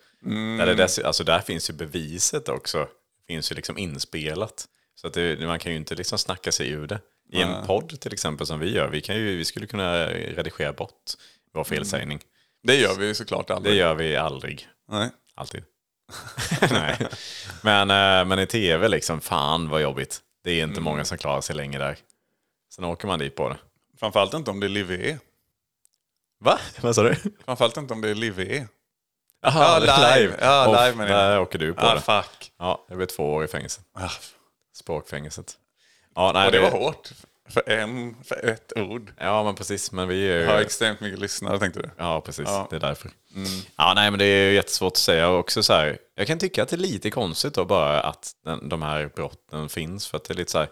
Där, 0.59 0.67
det 0.67 0.75
dess, 0.75 0.99
alltså 0.99 1.25
där 1.25 1.41
finns 1.41 1.71
ju 1.71 1.75
beviset 1.75 2.49
också. 2.49 2.89
finns 3.27 3.53
ju 3.53 3.55
liksom 3.57 3.79
inspelat. 3.79 4.69
Så 4.95 5.07
att 5.07 5.13
det, 5.15 5.47
man 5.47 5.59
kan 5.59 5.73
ju 5.73 5.79
inte 5.79 5.95
liksom 5.95 6.19
snacka 6.19 6.53
sig 6.53 6.71
ur 6.71 6.87
det. 6.87 7.01
I 7.33 7.43
en 7.43 7.67
podd 7.67 8.01
till 8.01 8.13
exempel 8.13 8.47
som 8.47 8.61
vi 8.61 8.73
gör, 8.75 8.89
vi, 8.89 9.01
kan 9.01 9.17
ju, 9.17 9.37
vi 9.37 9.45
skulle 9.45 9.67
kunna 9.67 10.07
redigera 10.09 10.73
bort 10.73 11.13
vår 11.55 11.65
felsägning. 11.65 12.21
Det 12.63 12.77
gör 12.77 12.95
vi 12.95 13.15
såklart 13.15 13.49
Det 13.49 13.55
aldrig. 13.55 13.75
gör 13.77 13.95
vi 13.95 14.17
aldrig. 14.17 14.69
Nej. 14.89 15.11
Alltid. 15.35 15.63
Nej. 16.71 16.97
Men, 17.63 17.91
eh, 17.91 18.29
men 18.29 18.39
i 18.39 18.47
tv 18.47 18.89
liksom, 18.89 19.21
fan 19.21 19.69
vad 19.69 19.83
jobbigt. 19.83 20.21
Det 20.45 20.51
är 20.51 20.65
inte 20.65 20.81
många 20.81 21.05
som 21.05 21.19
klarar 21.19 21.41
sig 21.41 21.57
länge 21.57 21.79
där. 21.79 21.99
Sen 22.75 22.85
åker 22.85 23.07
man 23.09 23.19
dit 23.19 23.35
på 23.35 23.49
det. 23.49 23.59
Framförallt 24.01 24.35
inte 24.35 24.51
om 24.51 24.61
det 24.61 24.67
är 24.67 24.69
live. 24.69 25.19
Va? 26.41 26.59
Vad 26.81 26.95
sa 26.95 27.03
du? 27.03 27.15
Framförallt 27.45 27.77
inte 27.77 27.95
om 27.95 28.01
det 28.01 28.09
är 28.11 28.15
live. 28.15 28.67
Aha, 29.43 29.79
live. 29.79 30.35
Ja, 30.41 30.67
live 30.87 31.03
jag. 31.03 31.09
Där 31.09 31.41
åker 31.41 31.59
du 31.59 31.75
på 31.75 31.87
Ah, 31.87 31.95
det. 31.95 32.01
fuck. 32.01 32.53
Ja, 32.59 32.87
det 32.89 32.97
blir 32.97 33.07
två 33.07 33.35
år 33.35 33.45
i 33.45 33.49
fängelse. 33.49 33.81
Ah, 33.95 34.11
Språkfängelset. 34.77 35.55
Ja, 36.15 36.33
nej, 36.35 36.47
och 36.47 36.53
det 36.53 36.61
var 36.61 36.71
hårt. 36.71 37.11
För, 37.49 37.69
en, 37.71 38.17
för 38.25 38.45
ett 38.49 38.73
ord. 38.77 39.13
Ja, 39.19 39.45
men 39.45 39.55
precis. 39.55 39.93
Men 39.93 40.09
vi 40.09 40.31
är 40.31 40.41
Jag 40.41 40.51
har 40.51 40.59
ju... 40.59 40.65
extremt 40.65 41.01
mycket 41.01 41.19
lyssnare 41.21 41.59
tänkte 41.59 41.81
du. 41.81 41.91
Ja, 41.97 42.21
precis. 42.21 42.45
Ja. 42.49 42.55
Mm. 42.57 42.67
Det 42.71 42.77
är 42.77 42.81
därför. 42.81 43.11
Ja, 43.77 43.93
nej, 43.95 44.11
men 44.11 44.19
det 44.19 44.25
är 44.25 44.53
jättesvårt 44.53 44.93
att 44.93 44.97
säga. 44.97 45.31
Också 45.31 45.63
så 45.63 45.73
här, 45.73 45.99
jag 46.15 46.27
kan 46.27 46.39
tycka 46.39 46.63
att 46.63 46.69
det 46.69 46.77
är 46.77 46.79
lite 46.79 47.11
konstigt 47.11 47.55
då 47.55 47.65
bara 47.65 48.01
att 48.01 48.33
den, 48.45 48.69
de 48.69 48.83
här 48.83 49.11
brotten 49.17 49.69
finns. 49.69 50.07
För 50.07 50.17
att 50.17 50.25
det 50.25 50.35
är 50.35 50.37
lite 50.37 50.53
så 50.53 50.59
här, 50.59 50.69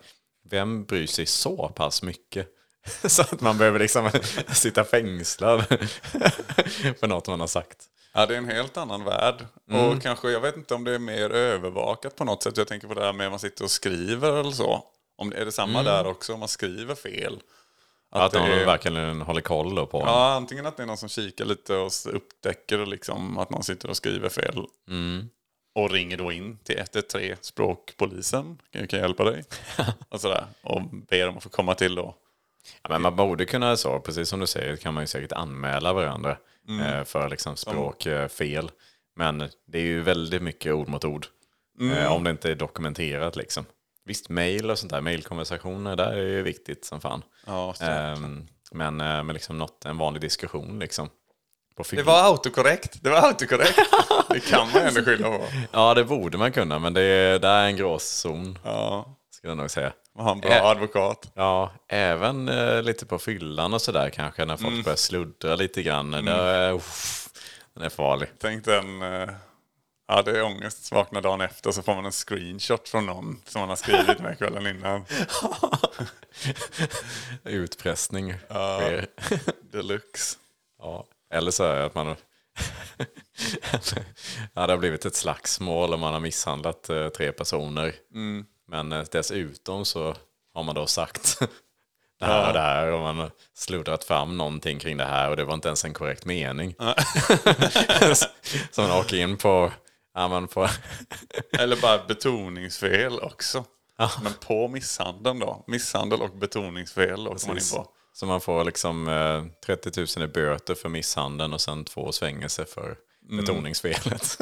vem 0.50 0.84
bryr 0.84 1.06
sig 1.06 1.26
så 1.26 1.68
pass 1.68 2.02
mycket? 2.02 2.48
så 3.06 3.22
att 3.22 3.40
man 3.40 3.58
behöver 3.58 3.78
liksom 3.78 4.10
sitta 4.52 4.84
fängslad 4.84 5.64
för 7.00 7.06
något 7.06 7.28
man 7.28 7.40
har 7.40 7.46
sagt. 7.46 7.78
Ja, 8.14 8.26
det 8.26 8.34
är 8.34 8.38
en 8.38 8.48
helt 8.48 8.76
annan 8.76 9.04
värld. 9.04 9.46
Mm. 9.70 9.84
Och 9.84 10.02
kanske, 10.02 10.30
jag 10.30 10.40
vet 10.40 10.56
inte 10.56 10.74
om 10.74 10.84
det 10.84 10.94
är 10.94 10.98
mer 10.98 11.30
övervakat 11.30 12.16
på 12.16 12.24
något 12.24 12.42
sätt. 12.42 12.56
Jag 12.56 12.68
tänker 12.68 12.88
på 12.88 12.94
det 12.94 13.04
här 13.04 13.12
med 13.12 13.26
att 13.26 13.32
man 13.32 13.38
sitter 13.38 13.64
och 13.64 13.70
skriver 13.70 14.32
eller 14.32 14.50
så. 14.50 14.84
Om 15.16 15.30
det, 15.30 15.36
är 15.36 15.44
det 15.44 15.52
samma 15.52 15.82
där 15.82 16.06
också, 16.06 16.32
om 16.34 16.38
man 16.40 16.48
skriver 16.48 16.94
fel? 16.94 17.32
Mm. 17.32 17.40
Att, 18.26 18.32
det 18.32 18.38
någon 18.38 18.50
är- 18.50 18.66
verkligen 18.66 19.20
håller 19.20 19.40
koll 19.40 19.86
på 19.86 20.00
en. 20.00 20.06
Ja, 20.06 20.34
antingen 20.34 20.66
att 20.66 20.76
det 20.76 20.82
är 20.82 20.86
någon 20.86 20.96
som 20.96 21.08
kikar 21.08 21.44
lite 21.44 21.76
och 21.76 21.90
upptäcker 22.12 22.86
liksom 22.86 23.38
att 23.38 23.50
någon 23.50 23.62
sitter 23.62 23.90
och 23.90 23.96
skriver 23.96 24.28
fel. 24.28 24.64
Mm. 24.88 25.28
Och 25.74 25.90
ringer 25.90 26.16
då 26.16 26.32
in 26.32 26.58
till 26.58 26.78
113 26.78 27.36
språkpolisen. 27.40 28.58
Kan 28.72 28.86
kan 28.86 28.98
jag 28.98 29.06
hjälpa 29.06 29.24
dig? 29.24 29.44
och 30.08 30.20
sådär. 30.20 30.46
Och 30.62 30.82
ber 30.82 31.26
dem 31.26 31.36
att 31.36 31.42
få 31.42 31.48
komma 31.48 31.74
till 31.74 31.94
då. 31.94 32.14
Ja, 32.82 32.88
men 32.88 33.02
man 33.02 33.16
borde 33.16 33.44
kunna 33.44 33.76
så, 33.76 34.00
precis 34.00 34.28
som 34.28 34.40
du 34.40 34.46
säger, 34.46 34.76
kan 34.76 34.94
man 34.94 35.02
ju 35.02 35.06
säkert 35.06 35.32
anmäla 35.32 35.92
varandra 35.92 36.36
Mm. 36.68 36.86
eh, 36.86 37.04
för 37.04 37.28
liksom 37.28 37.56
språkfel. 37.56 38.70
Men 39.16 39.38
det 39.66 39.78
är 39.78 39.82
ju 39.82 40.00
väldigt 40.00 40.42
mycket 40.42 40.72
ord 40.72 40.88
mot 40.88 41.04
ord. 41.04 41.26
Mm. 41.80 41.98
Eh, 41.98 42.12
om 42.12 42.24
det 42.24 42.30
inte 42.30 42.50
är 42.50 42.54
dokumenterat 42.54 43.36
liksom. 43.36 43.64
Visst, 44.04 44.28
mail 44.28 44.70
och 44.70 44.78
sånt 44.78 44.92
där, 44.92 45.00
mailkonversationer, 45.00 45.96
där 45.96 46.12
är 46.12 46.26
ju 46.26 46.42
viktigt 46.42 46.84
som 46.84 47.00
fan. 47.00 47.22
Ja. 47.46 47.74
Ehm, 47.80 48.46
men 48.72 49.00
eh, 49.00 49.22
men 49.22 49.34
liksom 49.34 49.58
något, 49.58 49.84
en 49.84 49.98
vanlig 49.98 50.20
diskussion 50.22 50.78
liksom. 50.78 51.08
Det 51.90 52.02
var 52.02 52.24
autokorrekt. 52.24 53.02
Det 53.02 53.10
var 53.10 53.18
autokorrekt. 53.22 53.78
det 54.28 54.40
kan 54.40 54.68
man 54.72 54.82
ändå 54.82 55.02
skylla 55.02 55.28
på. 55.28 55.44
Ja, 55.72 55.94
det 55.94 56.04
borde 56.04 56.38
man 56.38 56.52
kunna, 56.52 56.78
men 56.78 56.94
det 56.94 57.02
är, 57.02 57.38
det 57.38 57.48
är 57.48 57.66
en 57.66 57.76
gråzon, 57.76 58.58
Ja, 58.64 59.16
skulle 59.30 59.50
jag 59.50 59.56
nog 59.56 59.70
säga. 59.70 59.92
Har 60.22 60.32
en 60.32 60.40
bra 60.40 60.50
Ä- 60.50 60.62
advokat. 60.62 61.30
Ja, 61.34 61.72
även 61.88 62.48
eh, 62.48 62.82
lite 62.82 63.06
på 63.06 63.18
fyllan 63.18 63.74
och 63.74 63.82
sådär 63.82 64.10
kanske 64.10 64.44
när 64.44 64.56
folk 64.56 64.72
Mm. 64.72 64.82
börjar 64.82 64.96
sluddra 64.96 65.56
lite 65.56 65.82
grann. 65.82 66.10
Det 66.10 66.32
är, 66.32 66.72
uff, 66.72 67.28
den 67.74 67.82
är 67.82 67.88
farlig. 67.88 68.28
Tänk 68.40 68.64
den... 68.64 69.02
eh, 69.02 69.28
Ja, 70.06 70.22
det 70.22 70.38
är 70.38 70.42
ångest. 70.42 70.92
Vaknar 70.92 71.20
dagen 71.20 71.40
efter 71.40 71.72
så 71.72 71.82
får 71.82 71.94
man 71.94 72.04
en 72.04 72.12
screenshot 72.12 72.88
från 72.88 73.06
någon 73.06 73.40
som 73.46 73.60
man 73.60 73.68
har 73.68 73.76
skrivit 73.76 74.18
med 74.18 74.38
kvällen 74.38 74.66
innan. 74.66 75.04
Utpressning 77.44 78.34
sker. 78.50 79.06
Deluxe. 79.72 80.36
Ja. 80.78 81.04
Eller 81.34 81.50
så 81.50 81.64
är 81.64 81.76
det 81.78 81.84
att 81.84 81.94
man 81.94 82.06
ja, 84.54 84.66
det 84.66 84.72
har 84.72 84.76
blivit 84.76 85.04
ett 85.04 85.16
slagsmål 85.16 85.92
och 85.92 85.98
man 85.98 86.12
har 86.12 86.20
misshandlat 86.20 86.90
eh, 86.90 87.08
tre 87.08 87.32
personer. 87.32 87.94
Mm. 88.14 88.44
Men 88.68 88.92
eh, 88.92 89.04
dessutom 89.12 89.84
så 89.84 90.16
har 90.54 90.62
man 90.62 90.74
då 90.74 90.86
sagt 90.86 91.38
det 92.20 92.26
här 92.26 92.46
och 92.48 92.52
det 92.52 92.60
här 92.60 92.92
och 92.92 93.00
man 93.00 93.18
har 93.18 93.30
sluddrat 93.54 94.04
fram 94.04 94.36
någonting 94.36 94.78
kring 94.78 94.96
det 94.96 95.04
här 95.04 95.30
och 95.30 95.36
det 95.36 95.44
var 95.44 95.54
inte 95.54 95.68
ens 95.68 95.84
en 95.84 95.94
korrekt 95.94 96.24
mening. 96.24 96.74
så 98.70 98.80
man 98.82 98.90
åker 98.90 99.16
in 99.16 99.36
på, 99.36 99.72
ja, 100.14 100.28
man 100.28 100.48
på 100.48 100.68
Eller 101.58 101.76
bara 101.76 102.04
betoningsfel 102.04 103.20
också. 103.20 103.64
Men 104.22 104.32
på 104.46 104.68
misshandeln 104.68 105.38
då. 105.38 105.64
Misshandel 105.66 106.22
och 106.22 106.36
betoningsfel 106.36 107.28
åker 107.28 107.46
man 107.48 107.56
in 107.58 107.62
på. 107.74 107.86
Så 108.12 108.26
man 108.26 108.40
får 108.40 108.64
liksom 108.64 109.08
eh, 109.08 109.44
30 109.66 110.18
000 110.18 110.28
i 110.28 110.32
böter 110.32 110.74
för 110.74 110.88
misshandeln 110.88 111.52
och 111.52 111.60
sen 111.60 111.84
två 111.84 112.00
års 112.00 112.18
fängelse 112.18 112.64
för 112.64 112.96
Mm. 113.30 113.44
betoningsfelet. 113.44 114.38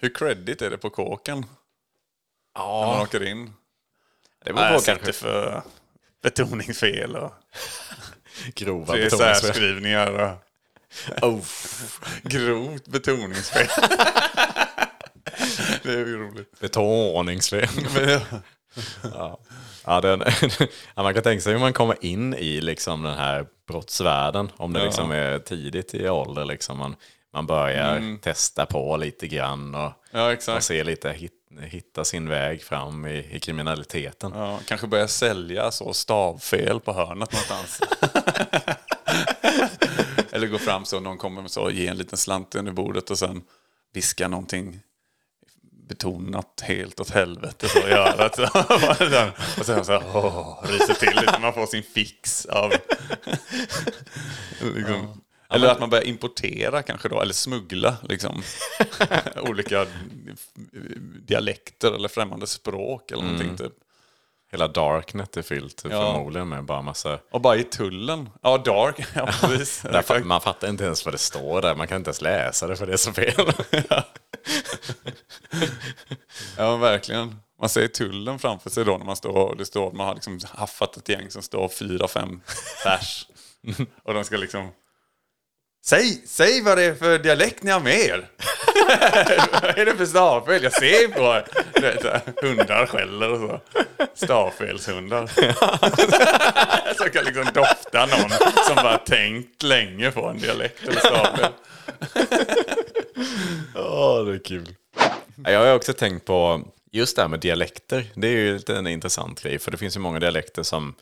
Hur 0.00 0.14
credit 0.14 0.62
är 0.62 0.70
det 0.70 0.78
på 0.78 0.90
kåken? 0.90 1.46
När 2.56 2.62
man 2.64 2.96
ja, 2.96 3.02
åker 3.02 3.26
in? 3.26 3.52
det 4.44 4.52
beror 4.52 4.74
på 4.78 4.80
kanske 4.84 5.12
för 5.12 5.62
betoningsfel 6.22 7.16
och 7.16 7.32
grova 8.54 8.92
betoningsfel. 8.94 10.02
och 11.22 11.28
Oh. 11.28 11.40
grovt 12.22 12.86
betoningsfel. 12.86 13.66
det 15.82 15.92
är 15.92 15.96
ju 16.06 16.16
roligt. 16.18 16.60
Betoningsfel. 16.60 17.68
ja. 19.14 19.38
Ja, 19.84 20.00
den, 20.00 20.22
ja, 20.94 21.02
man 21.02 21.14
kan 21.14 21.22
tänka 21.22 21.40
sig 21.42 21.52
hur 21.52 21.60
man 21.60 21.72
kommer 21.72 22.04
in 22.04 22.34
i 22.34 22.60
liksom 22.60 23.02
den 23.02 23.14
här 23.18 23.46
brottsvärlden. 23.68 24.50
Om 24.56 24.72
det 24.72 24.78
Ja. 24.80 24.84
liksom 24.84 25.10
är 25.10 25.38
tidigt 25.38 25.94
i 25.94 26.08
ålder. 26.08 26.44
Liksom 26.44 26.78
man, 26.78 26.96
man 27.32 27.46
börjar 27.46 27.96
Mm. 27.96 28.18
testa 28.18 28.66
på 28.66 28.96
lite 28.96 29.28
grann 29.28 29.74
och, 29.74 29.92
Ja, 30.10 30.36
och 30.56 30.62
se 30.62 30.84
lite, 30.84 31.10
hit, 31.12 31.32
hitta 31.60 32.04
sin 32.04 32.28
väg 32.28 32.62
fram 32.62 33.06
i, 33.06 33.28
i 33.30 33.40
kriminaliteten. 33.40 34.32
Ja, 34.34 34.60
kanske 34.66 34.86
börja 34.86 35.08
sälja 35.08 35.70
så 35.70 35.92
stavfel 35.92 36.80
på 36.80 36.92
hörnet 36.92 37.32
någonstans. 37.32 37.80
Eller 40.32 40.46
gå 40.46 40.58
fram 40.58 40.84
så 40.84 41.00
någon 41.00 41.18
kommer 41.18 41.48
så, 41.48 41.70
ge 41.70 41.86
en 41.86 41.96
liten 41.96 42.18
slant 42.18 42.54
under 42.54 42.72
bordet 42.72 43.10
och 43.10 43.18
sen 43.18 43.42
viska 43.92 44.28
någonting 44.28 44.80
betonat 45.88 46.60
helt 46.60 47.00
åt 47.00 47.10
helvete 47.10 47.66
att 47.66 47.90
göra 47.90 48.28
det. 48.28 49.32
och 49.58 49.66
sen 49.66 49.84
så 49.84 49.92
här, 49.92 50.02
åh, 50.14 50.64
ryser 50.64 50.94
till 50.94 51.20
lite. 51.20 51.38
Man 51.40 51.54
får 51.54 51.66
sin 51.66 51.82
fix 51.82 52.46
av... 52.46 52.72
liksom. 54.76 55.20
Eller 55.50 55.68
att 55.68 55.80
man 55.80 55.90
börjar 55.90 56.04
importera 56.04 56.82
kanske 56.82 57.08
då, 57.08 57.20
eller 57.20 57.34
smuggla 57.34 57.96
liksom. 58.02 58.42
olika 59.42 59.86
dialekter 61.26 61.92
eller 61.92 62.08
främmande 62.08 62.46
språk 62.46 63.10
eller 63.10 63.22
någonting 63.22 63.56
typ. 63.56 63.72
Hela 64.50 64.68
Darknet 64.68 65.36
är 65.36 65.42
fyllt 65.42 65.82
Ja. 65.90 65.90
förmodligen 66.12 66.48
med 66.48 66.64
bara 66.64 66.82
massa... 66.82 67.18
Och 67.30 67.40
bara 67.40 67.56
i 67.56 67.64
tullen. 67.64 68.30
Ja, 68.42 68.58
dark. 68.58 69.06
Ja, 69.14 69.26
precis. 69.40 69.82
Där, 69.82 70.02
fa- 70.02 70.24
man 70.24 70.40
fattar 70.40 70.68
inte 70.68 70.84
ens 70.84 71.04
vad 71.04 71.14
det 71.14 71.18
står 71.18 71.62
där. 71.62 71.74
Man 71.74 71.86
kan 71.88 71.96
inte 71.96 72.08
ens 72.08 72.20
läsa 72.22 72.66
det 72.66 72.76
för 72.76 72.86
det 72.86 72.92
är 72.92 72.96
så 72.96 73.12
fel. 73.12 73.52
ja, 76.56 76.76
verkligen. 76.76 77.36
Man 77.60 77.68
ser 77.68 77.88
tullen 77.88 78.38
framför 78.38 78.70
sig 78.70 78.84
då 78.84 78.98
när 78.98 79.04
man 79.06 79.16
står 79.16 79.54
det 79.58 79.66
står 79.66 79.92
man 79.92 80.06
har 80.06 80.14
liksom 80.14 80.40
haffat 80.54 80.96
ett 80.96 81.08
gäng 81.08 81.30
som 81.30 81.42
står 81.42 81.68
fyra, 81.68 82.08
fem 82.08 82.40
pers. 82.84 83.26
Och 84.02 84.14
de 84.14 84.24
ska 84.24 84.36
liksom... 84.36 84.68
Säg, 85.86 86.22
säg 86.26 86.62
vad 86.62 86.78
det 86.78 86.84
är 86.84 86.94
för 86.94 87.18
dialekt 87.18 87.62
ni 87.62 87.70
har 87.70 87.80
med 87.80 88.00
er. 88.00 88.28
vad 89.62 89.64
är 89.78 89.84
det 89.86 89.96
för 89.96 90.06
stavfel? 90.06 90.62
Jag 90.62 90.72
ser 90.72 91.08
på 91.08 91.20
er. 91.20 91.44
Vet, 91.80 92.02
så 92.02 92.08
här, 92.08 92.20
hundar 92.42 92.86
skäller 92.86 93.32
och 93.32 93.38
så. 93.38 93.60
Stavfelshundar. 94.14 95.26
som 96.94 97.10
kan 97.12 97.24
liksom 97.24 97.44
dofta 97.54 98.06
någon 98.06 98.30
som 98.66 98.76
bara 98.76 98.98
tänkt 98.98 99.62
länge 99.62 100.10
på 100.10 100.26
en 100.26 100.38
dialekt 100.38 100.82
eller 100.82 101.00
stavfel. 101.00 101.52
Åh, 103.74 104.24
det 104.24 104.34
är 104.34 104.44
kul. 104.44 104.74
Jag 105.44 105.60
har 105.60 105.74
också 105.74 105.92
tänkt 105.92 106.24
på 106.26 106.62
just 106.92 107.16
det 107.16 107.22
här 107.22 107.28
med 107.28 107.40
dialekter. 107.40 108.04
Det 108.14 108.26
är 108.28 108.32
ju 108.32 108.60
en 108.68 108.86
intressant 108.86 109.42
grej. 109.42 109.58
För 109.58 109.70
det 109.70 109.76
finns 109.76 109.96
ju 109.96 110.00
många 110.00 110.18
dialekter 110.20 110.62
som 110.62 110.94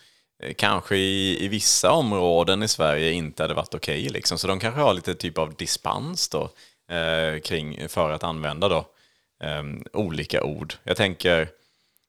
kanske 0.57 0.97
i, 0.97 1.45
i 1.45 1.49
vissa 1.49 1.91
områden 1.93 2.63
i 2.63 2.69
Sverige 2.69 3.13
inte 3.13 3.43
hade 3.43 3.55
varit 3.55 3.75
okej. 3.75 4.09
liksom. 4.09 4.39
Så 4.39 4.47
de 4.47 4.61
kanske 4.61 4.81
har 4.81 4.95
lite 4.95 5.15
typ 5.15 5.39
av 5.39 5.55
dispens 5.55 6.29
då, 6.29 6.51
eh, 6.95 7.41
kring, 7.41 7.89
för 7.89 8.11
att 8.11 8.25
använda 8.25 8.69
då. 8.69 8.85
ehm, 9.43 9.85
olika 9.93 10.43
ord. 10.43 10.75
Jag 10.85 10.97
tänker 10.97 11.49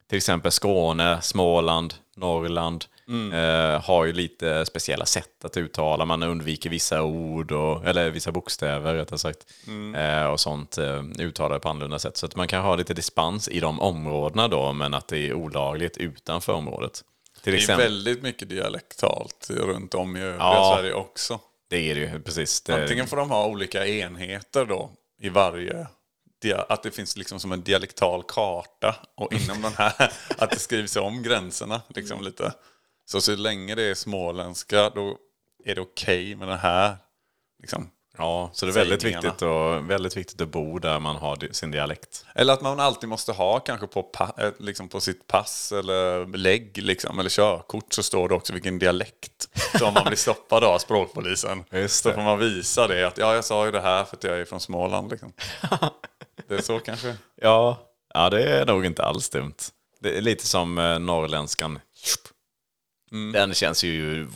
till 0.09 0.17
exempel 0.17 0.51
Skåne, 0.51 1.21
Småland, 1.21 1.93
Norrland 2.15 2.85
eh, 3.33 3.81
har 3.85 4.05
ju 4.05 4.13
lite 4.13 4.65
speciella 4.65 5.05
sätt 5.05 5.45
att 5.45 5.57
uttala. 5.57 6.05
Man 6.05 6.23
undviker 6.23 6.69
vissa 6.69 7.03
ord, 7.03 7.51
och, 7.51 7.85
eller 7.85 8.09
vissa 8.09 8.31
bokstäver 8.31 8.93
rättare 8.93 9.19
sagt. 9.19 9.39
Eh, 9.95 10.25
och 10.25 10.39
sånt 10.39 10.77
eh, 10.77 11.03
uttalar 11.19 11.59
på 11.59 11.69
annorlunda 11.69 11.99
sätt. 11.99 12.17
Så 12.17 12.25
att 12.25 12.35
man 12.35 12.47
kan 12.47 12.63
ha 12.63 12.75
lite 12.75 12.93
dispens 12.93 13.49
i 13.49 13.59
de 13.59 13.79
områdena 13.81 14.47
då, 14.47 14.73
men 14.73 14.93
att 14.93 15.07
det 15.07 15.17
är 15.17 15.33
olagligt 15.33 15.97
utanför 15.97 16.53
området. 16.53 17.03
Till 17.47 17.53
Det 17.53 17.57
är 17.57 17.61
exempel, 17.61 17.85
väldigt 17.85 18.21
mycket 18.23 18.49
dialektalt 18.49 19.49
runt 19.49 19.93
om 19.93 20.17
i 20.17 20.21
övriga 20.21 20.37
Ja. 20.43 20.75
Sverige 20.77 20.93
också. 20.93 21.39
det 21.69 21.91
är 21.91 21.95
det 21.95 22.01
ju 22.01 22.21
precis. 22.21 22.61
Det, 22.61 22.81
Antingen 22.81 23.07
får 23.07 23.17
de 23.17 23.31
ha 23.31 23.45
olika 23.47 23.87
enheter 23.87 24.65
då 24.65 24.91
i 25.21 25.29
varje 25.29 25.87
dia- 26.41 26.65
att 26.69 26.83
det 26.83 26.91
finns 26.91 27.17
liksom 27.17 27.39
som 27.39 27.51
en 27.51 27.63
dialektal 27.63 28.23
karta 28.27 28.95
och 29.15 29.33
inom 29.33 29.61
den 29.61 29.73
här 29.77 30.11
att 30.37 30.51
det 30.51 30.59
skrivs 30.59 30.95
om 30.95 31.23
gränserna 31.23 31.81
liksom 31.87 32.21
lite. 32.23 32.53
Så 33.05 33.21
så 33.21 33.35
länge 33.35 33.75
det 33.75 33.83
är 33.83 33.93
småländska 33.95 34.89
då 34.89 35.17
är 35.65 35.75
det 35.75 35.81
okej 35.81 36.35
med 36.35 36.47
den 36.47 36.57
här 36.59 36.95
liksom. 37.61 37.89
Ja, 38.17 38.49
så 38.53 38.65
det 38.65 38.71
är 38.71 38.73
väldigt 38.73 39.03
viktigt, 39.03 39.41
och, 39.41 39.89
väldigt 39.89 40.17
viktigt 40.17 40.41
att 40.41 40.49
bo 40.49 40.79
där 40.79 40.99
man 40.99 41.15
har 41.15 41.53
sin 41.53 41.71
dialekt. 41.71 42.25
Eller 42.35 42.53
att 42.53 42.61
man 42.61 42.79
alltid 42.79 43.09
måste 43.09 43.31
ha 43.31 43.59
kanske 43.59 43.87
på, 43.87 44.11
eh, 44.37 44.49
liksom 44.59 44.89
på 44.89 44.99
sitt 44.99 45.27
pass 45.27 45.71
eller 45.71 46.37
lägg 46.37 46.77
liksom, 46.77 47.19
eller 47.19 47.29
körkort 47.29 47.93
så 47.93 48.03
står 48.03 48.29
det 48.29 48.35
också 48.35 48.53
vilken 48.53 48.79
dialekt. 48.79 49.49
Så 49.79 49.87
om 49.87 49.93
man 49.93 50.03
blir 50.05 50.17
stoppad 50.17 50.63
av 50.63 50.79
språkpolisen 50.79 51.63
Just 51.71 52.03
så 52.03 52.13
får 52.13 52.21
man 52.21 52.39
visa 52.39 52.87
det. 52.87 53.07
Att 53.07 53.17
ja, 53.17 53.35
jag 53.35 53.45
sa 53.45 53.65
ju 53.65 53.71
det 53.71 53.81
här 53.81 54.03
för 54.03 54.15
att 54.15 54.23
jag 54.23 54.39
är 54.39 54.45
från 54.45 54.59
Småland. 54.59 55.11
Liksom. 55.11 55.33
Det 56.47 56.55
är 56.55 56.61
så 56.61 56.79
kanske. 56.79 57.15
Ja, 57.41 57.77
ja, 58.13 58.29
det 58.29 58.43
är 58.43 58.65
nog 58.65 58.85
inte 58.85 59.03
alls 59.03 59.29
dumt. 59.29 59.55
Det 59.99 60.17
är 60.17 60.21
lite 60.21 60.47
som 60.47 60.77
eh, 60.77 60.99
norrländskan. 60.99 61.79
Den 63.33 63.53
känns 63.53 63.83
ju... 63.83 64.27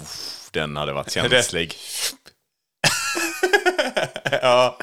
Den 0.51 0.77
hade 0.77 0.93
varit 0.93 1.11
känslig. 1.13 1.75
Ja, 4.41 4.77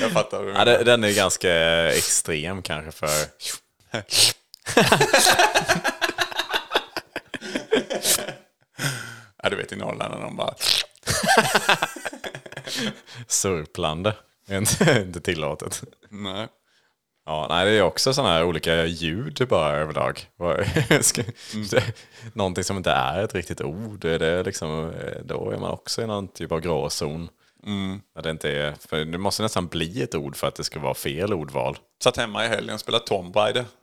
jag 0.00 0.10
fattar. 0.10 0.44
Ja, 0.44 0.64
den 0.64 1.04
är 1.04 1.12
ganska 1.16 1.52
extrem 1.92 2.62
kanske 2.62 2.92
för... 2.92 3.08
Ja, 9.42 9.48
du 9.50 9.56
vet 9.56 9.72
i 9.72 9.76
Norrland 9.76 10.14
när 10.14 10.20
de 10.22 10.36
bara... 10.36 10.54
Surplande. 13.26 14.14
Är 14.48 14.58
inte, 14.58 15.00
inte 15.06 15.20
tillåtet. 15.20 15.82
Nej. 16.08 16.48
Ja, 17.26 17.46
nej, 17.50 17.64
det 17.66 17.70
är 17.78 17.82
också 17.82 18.14
sådana 18.14 18.32
här 18.34 18.44
olika 18.44 18.84
ljud 18.84 19.46
bara 19.48 19.76
överlag. 19.76 20.26
Det- 21.70 21.94
Någonting 22.34 22.64
som 22.64 22.76
inte 22.76 22.90
är 22.90 23.24
ett 23.24 23.34
riktigt 23.34 23.60
ord, 23.60 24.04
är 24.04 24.18
det 24.18 24.42
liksom, 24.42 24.92
då 25.24 25.50
är 25.50 25.56
man 25.58 25.70
också 25.70 26.02
i 26.02 26.06
någon 26.06 26.28
typ 26.28 26.52
av 26.52 26.60
gråzon. 26.60 27.28
När 27.62 28.22
det, 28.22 28.30
inte 28.30 28.50
är, 28.50 28.74
för 28.88 29.04
det 29.04 29.18
måste 29.18 29.42
nästan 29.42 29.66
bli 29.66 30.02
ett 30.02 30.14
ord 30.14 30.36
för 30.36 30.46
att 30.46 30.54
det 30.54 30.64
ska 30.64 30.80
vara 30.80 30.94
fel 30.94 31.32
ordval. 31.32 31.78
Satt 32.02 32.16
hemma 32.16 32.44
i 32.44 32.48
helgen 32.48 32.74
och 32.74 32.80
spelade 32.80 33.04
Tomb 33.06 33.36
Raider. 33.36 33.64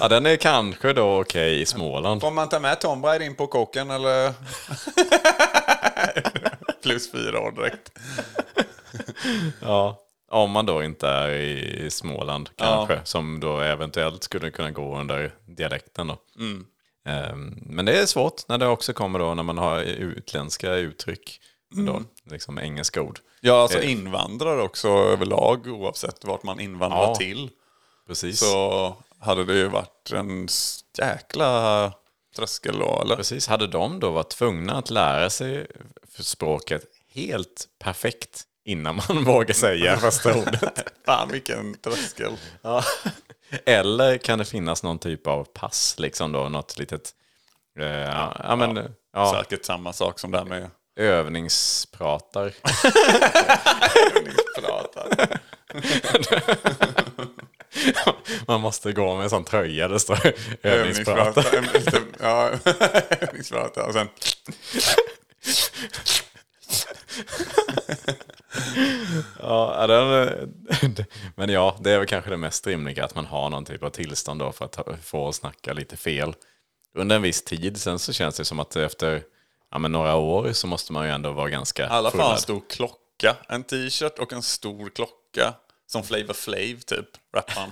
Ja, 0.00 0.08
den 0.08 0.26
är 0.26 0.36
kanske 0.36 0.92
då 0.92 1.20
okej 1.20 1.60
i 1.60 1.66
Småland. 1.66 2.20
Får 2.20 2.30
man 2.30 2.48
ta 2.48 2.58
med 2.58 2.80
Tomb 2.80 3.04
Raider 3.04 3.26
in 3.26 3.34
på 3.34 3.46
kocken 3.46 3.90
eller? 3.90 4.32
Plus 6.82 7.12
fyra 7.12 7.40
år 7.40 7.52
direkt. 7.52 7.90
Ja. 9.60 9.98
Om 10.30 10.50
man 10.50 10.66
då 10.66 10.84
inte 10.84 11.08
är 11.08 11.30
i 11.30 11.90
Småland 11.90 12.50
kanske, 12.56 13.00
som 13.04 13.40
då 13.40 13.60
eventuellt 13.60 14.22
skulle 14.22 14.50
kunna 14.50 14.70
gå 14.70 14.98
under 14.98 15.34
dialekten 15.46 16.06
då. 16.06 16.16
Ehm, 16.40 16.66
Men 17.66 17.84
det 17.84 18.00
är 18.00 18.06
svårt 18.06 18.48
när 18.48 18.58
det 18.58 18.66
också 18.66 18.92
kommer 18.92 19.18
då 19.18 19.34
när 19.34 19.42
man 19.42 19.58
har 19.58 19.80
utländska 19.80 20.74
uttryck, 20.74 21.40
då, 21.86 22.02
liksom 22.30 22.58
engelska 22.58 23.02
ord. 23.02 23.18
Ja, 23.40 23.62
alltså 23.62 23.78
Eh. 23.78 23.92
invandrare 23.92 24.62
också 24.62 24.88
överlag 24.88 25.66
oavsett 25.66 26.24
vart 26.24 26.42
man 26.42 26.60
invandrar 26.60 26.98
Ja. 27.02 27.14
till. 27.14 27.50
Precis. 28.06 28.40
Så 28.40 28.96
hade 29.18 29.44
det 29.44 29.54
ju 29.54 29.68
varit 29.68 30.12
en 30.14 30.48
jäkla 30.98 31.92
tröskel 32.36 32.78
då, 32.78 33.00
eller? 33.04 33.16
Precis. 33.16 33.46
Hade 33.46 33.66
de 33.66 34.00
då 34.00 34.10
varit 34.10 34.30
tvungna 34.30 34.72
att 34.74 34.90
lära 34.90 35.30
sig 35.30 35.66
språket 36.18 36.82
helt 37.14 37.68
perfekt 37.78 38.42
innan 38.64 39.00
man 39.08 39.24
vågar 39.24 39.54
säga 39.54 39.96
första 39.96 40.34
ordet? 40.38 40.92
Fan 41.06 41.28
vilken 41.32 41.74
tröskel. 41.74 42.32
Ja. 42.62 42.84
Eller 43.64 44.18
kan 44.18 44.38
det 44.38 44.44
finnas 44.44 44.82
någon 44.82 44.98
typ 44.98 45.26
av 45.26 45.44
pass, 45.44 45.94
liksom 45.98 46.32
då, 46.32 46.48
något 46.48 46.78
litet... 46.78 47.10
Eh, 47.78 47.86
ja, 47.86 48.36
ja, 48.44 48.56
men, 48.56 48.94
ja, 49.12 49.42
Säkert 49.42 49.64
samma 49.64 49.92
sak 49.92 50.18
som 50.18 50.30
det 50.30 50.38
här 50.38 50.44
med 50.44 50.70
övningspratar. 50.96 52.52
övningspratar. 54.16 55.40
Man 58.46 58.60
måste 58.60 58.92
gå 58.92 59.14
med 59.14 59.24
en 59.24 59.30
sån 59.30 59.44
tröja 59.44 59.88
det 59.88 60.00
står 60.00 60.18
övningspratar. 60.62 61.54
Övningspratar. 61.54 62.02
Ja, 62.20 62.50
övningspratar. 63.20 63.86
Och 63.86 63.92
sen... 63.92 64.08
Ja, 69.40 69.86
den, 69.86 71.06
men 71.36 71.50
ja, 71.50 71.76
det 71.80 71.90
är 71.90 71.98
väl 71.98 72.06
kanske 72.06 72.30
det 72.30 72.36
mest 72.36 72.66
rimliga 72.66 73.04
att 73.04 73.14
man 73.14 73.26
har 73.26 73.50
någon 73.50 73.64
typ 73.64 73.82
av 73.82 73.90
tillstånd 73.90 74.40
då 74.40 74.52
för 74.52 74.64
att 74.64 74.78
få 75.02 75.32
snacka 75.32 75.72
lite 75.72 75.96
fel. 75.96 76.34
Under 76.94 77.16
en 77.16 77.22
viss 77.22 77.44
tid, 77.44 77.80
sen 77.80 77.98
så 77.98 78.12
känns 78.12 78.36
det 78.36 78.44
som 78.44 78.60
att 78.60 78.76
efter 78.76 79.22
ja, 79.70 79.78
men 79.78 79.92
några 79.92 80.16
år 80.16 80.52
så 80.52 80.66
måste 80.66 80.92
man 80.92 81.06
ju 81.06 81.12
ändå 81.12 81.32
vara 81.32 81.48
ganska 81.48 81.88
alla 81.88 82.10
fall 82.10 82.32
en 82.32 82.38
stor 82.38 82.62
klocka. 82.68 83.36
En 83.48 83.64
t-shirt 83.64 84.18
och 84.18 84.32
en 84.32 84.42
stor 84.42 84.90
klocka. 84.90 85.54
Som 85.86 86.02
Flavor 86.02 86.34
Flav 86.34 86.80
typ, 86.80 87.08
rapparen. 87.36 87.70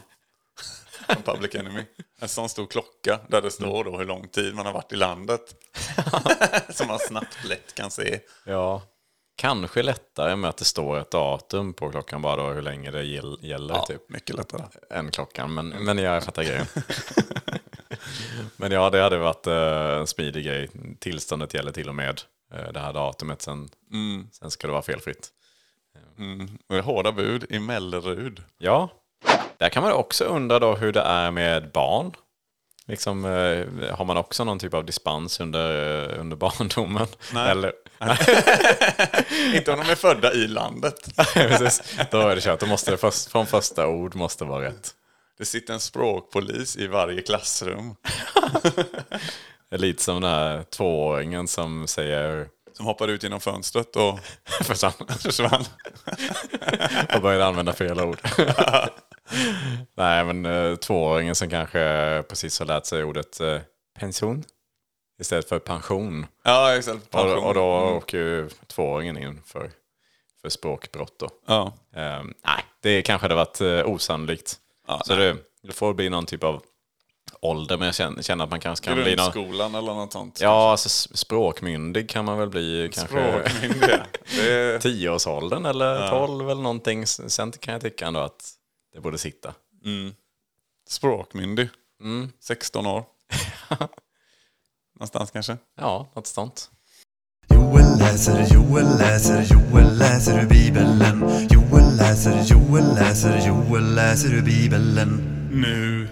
Från 1.07 1.23
Public 1.23 1.55
Enemy. 1.55 1.85
En 2.21 2.29
sån 2.29 2.49
stor 2.49 2.67
klocka 2.67 3.21
där 3.29 3.43
det 3.43 3.51
står 3.51 3.85
då 3.85 3.99
hur 3.99 4.05
lång 4.05 4.29
tid 4.29 4.55
man 4.55 4.67
har 4.67 4.73
varit 4.73 4.93
i 4.93 4.97
landet. 4.97 5.55
Som 6.71 6.87
man 6.87 6.99
snabbt 6.99 7.45
lätt 7.45 7.75
kan 7.75 7.91
se. 7.91 8.21
Ja, 8.45 8.83
kanske 9.41 9.83
lättare 9.83 10.37
med 10.37 10.51
att 10.51 10.57
det 10.57 10.65
står 10.65 10.99
ett 10.99 11.11
datum 11.11 11.73
på 11.73 11.91
klockan 11.91 12.23
bara 12.23 12.37
då 12.37 12.49
hur 12.53 12.63
länge 12.63 12.91
det 12.91 13.03
gäll- 13.03 13.39
gäller 13.41 13.75
Ja, 13.75 13.87
typ. 13.87 14.09
mycket 14.11 14.37
lättare. 14.37 14.63
än 14.91 15.11
klockan. 15.11 15.55
Men, 15.55 15.69
men 15.69 15.99
jag 15.99 16.25
fattar 16.25 16.43
grejen. 16.45 16.67
men 18.57 18.73
ja, 18.73 18.91
det 18.91 19.03
hade 19.03 19.17
varit 19.19 19.47
eh, 19.47 19.99
en 19.99 20.07
smidig 20.07 20.45
grej. 20.45 20.69
Tillståndet 20.99 21.55
gäller 21.55 21.73
till 21.73 21.89
och 21.89 21.95
med 21.95 22.21
eh, 22.55 22.73
det 22.73 22.81
här 22.81 22.93
datumet. 22.93 23.43
Sen, 23.43 23.69
sen 24.33 24.51
ska 24.51 24.67
det 24.67 24.73
vara 24.73 24.83
felfritt. 24.83 25.29
Det 26.69 26.77
är 26.77 26.83
hårda 26.83 27.13
bud 27.13 27.47
i 27.51 27.59
Mellerud. 27.59 28.43
Ja, 28.59 28.89
där 29.59 29.69
kan 29.69 29.83
man 29.83 29.93
också 29.93 30.25
undra 30.25 30.59
då 30.59 30.75
hur 30.75 30.93
det 30.93 31.01
är 31.01 31.31
med 31.31 31.71
barn. 31.73 32.13
Liksom, 32.91 33.25
eh, 33.25 33.95
har 33.97 34.05
man 34.05 34.17
också 34.17 34.45
någon 34.45 34.59
typ 34.59 34.75
av 34.75 34.85
dispens 34.85 35.41
under, 35.41 36.03
eh, 36.13 36.21
under 36.21 36.37
barndomen? 36.47 37.07
Nej. 37.33 37.51
Eller, 37.51 37.73
Inte 39.57 39.73
om 39.73 39.79
de 39.81 39.91
är 39.91 39.95
födda 39.95 40.33
i 40.33 40.47
landet. 40.49 40.95
precis, 41.35 41.83
då 42.11 42.21
är 42.21 42.35
det 42.35 42.41
kört. 42.41 42.61
Då 42.61 42.67
måste 42.67 42.91
det 42.91 42.97
först, 42.97 43.31
från 43.31 43.47
första 43.47 43.87
ord 43.87 44.15
måste 44.15 44.45
vara 44.45 44.65
rätt. 44.65 44.91
Det 45.39 45.45
sitter 45.45 45.75
en 45.75 45.81
språkpolis 45.81 46.77
i 46.77 46.87
varje 46.87 47.23
klassrum. 47.23 47.95
Det 49.71 49.77
är 49.77 49.79
lite 49.79 50.03
som 50.03 50.21
den 50.21 50.31
här 50.31 50.63
tvååringen 50.63 51.49
som 51.49 51.87
säger 51.87 52.49
Som 52.77 52.87
hoppar 52.87 53.09
ut 53.09 53.23
genom 53.23 53.41
fönstret 53.41 53.97
och 53.97 54.19
försvann. 54.63 54.93
försvann. 55.21 55.65
och 57.15 57.23
började 57.23 57.47
använda 57.47 57.73
fel 57.73 58.01
ord. 58.01 58.19
Nej, 59.95 60.25
men 60.25 60.47
eh, 60.47 60.77
tvååringen 60.77 61.35
som 61.35 61.51
kanske 61.51 62.25
precis 62.29 62.59
har 62.59 62.67
lärt 62.67 62.87
sig 62.87 63.05
ordet 63.05 63.41
eh, 63.41 63.59
pension 63.99 64.45
istället 65.21 65.49
för 65.49 65.59
pension. 65.59 66.27
Ja, 66.45 66.77
istället 66.77 67.03
för 67.11 67.19
Och, 67.19 67.25
pension. 67.25 67.45
och 67.45 67.55
då 67.55 67.65
åker 67.97 68.19
ju 68.19 68.49
tvååringen 68.67 69.19
in 69.19 69.43
för, 69.47 69.71
för 70.43 70.49
språkbrott. 70.49 71.19
Då. 71.19 71.29
Ja. 71.47 71.73
Eh, 71.97 72.23
nej, 72.45 72.65
det 72.83 73.03
kanske 73.03 73.25
hade 73.25 73.35
varit 73.35 73.61
eh, 73.61 73.87
osannolikt. 73.87 74.57
Ja, 74.89 75.03
Så 75.05 75.15
det, 75.15 75.37
det 75.63 75.73
får 75.73 75.95
bli 75.95 76.09
någon 76.09 76.27
typ 76.27 76.45
av 76.45 76.63
ålder, 77.41 77.77
men 77.77 77.87
jag 77.87 77.95
känner, 77.95 78.23
känner 78.23 78.45
att 78.45 78.51
man 78.51 78.61
kanske 78.61 78.87
kan 78.87 78.95
bli 78.95 79.17
någon... 79.17 79.33
Grundskolan 79.33 79.75
eller 79.75 79.95
något 79.95 80.13
sånt. 80.13 80.41
Ja, 80.41 80.71
alltså 80.71 80.89
språkmyndig 81.17 82.09
kan 82.11 82.25
man 82.25 82.39
väl 82.39 82.49
bli 82.49 82.91
kanske... 82.93 83.43
Språkmyndiga. 83.43 84.07
Det 84.37 84.53
är... 84.53 84.79
Tioårsåldern 84.79 85.67
eller 85.67 86.09
tolv 86.11 86.51
eller 86.51 86.63
någonting. 86.63 87.07
Sen 87.07 87.53
kan 87.53 87.73
jag 87.73 87.83
tycka 87.83 88.07
ändå 88.07 88.21
att 88.21 88.51
det 88.93 89.01
borde 89.01 89.19
sitta. 89.19 89.55
Språkmyndig. 90.89 91.69
Mm. 92.01 92.33
16 92.41 92.87
år. 92.87 93.05
Någonstans 94.95 95.31
kanske. 95.31 95.57
Ja, 95.77 96.09
något 96.15 96.27
sånt. 96.27 96.71
Joel 97.49 97.99
läser, 97.99 98.55
Joel 98.55 98.99
läser, 98.99 99.43
Joel 99.43 99.99
läser 99.99 100.43
ur 100.43 100.49
Bibeln. 100.49 101.05
Joel 101.51 101.97
läser, 101.97 102.43
Joel 102.45 102.95
läser, 102.95 103.47
Joel 103.47 103.95
läser 103.95 104.35
ur 104.35 104.43
Bibeln. 104.43 104.95
Nu. 105.53 106.09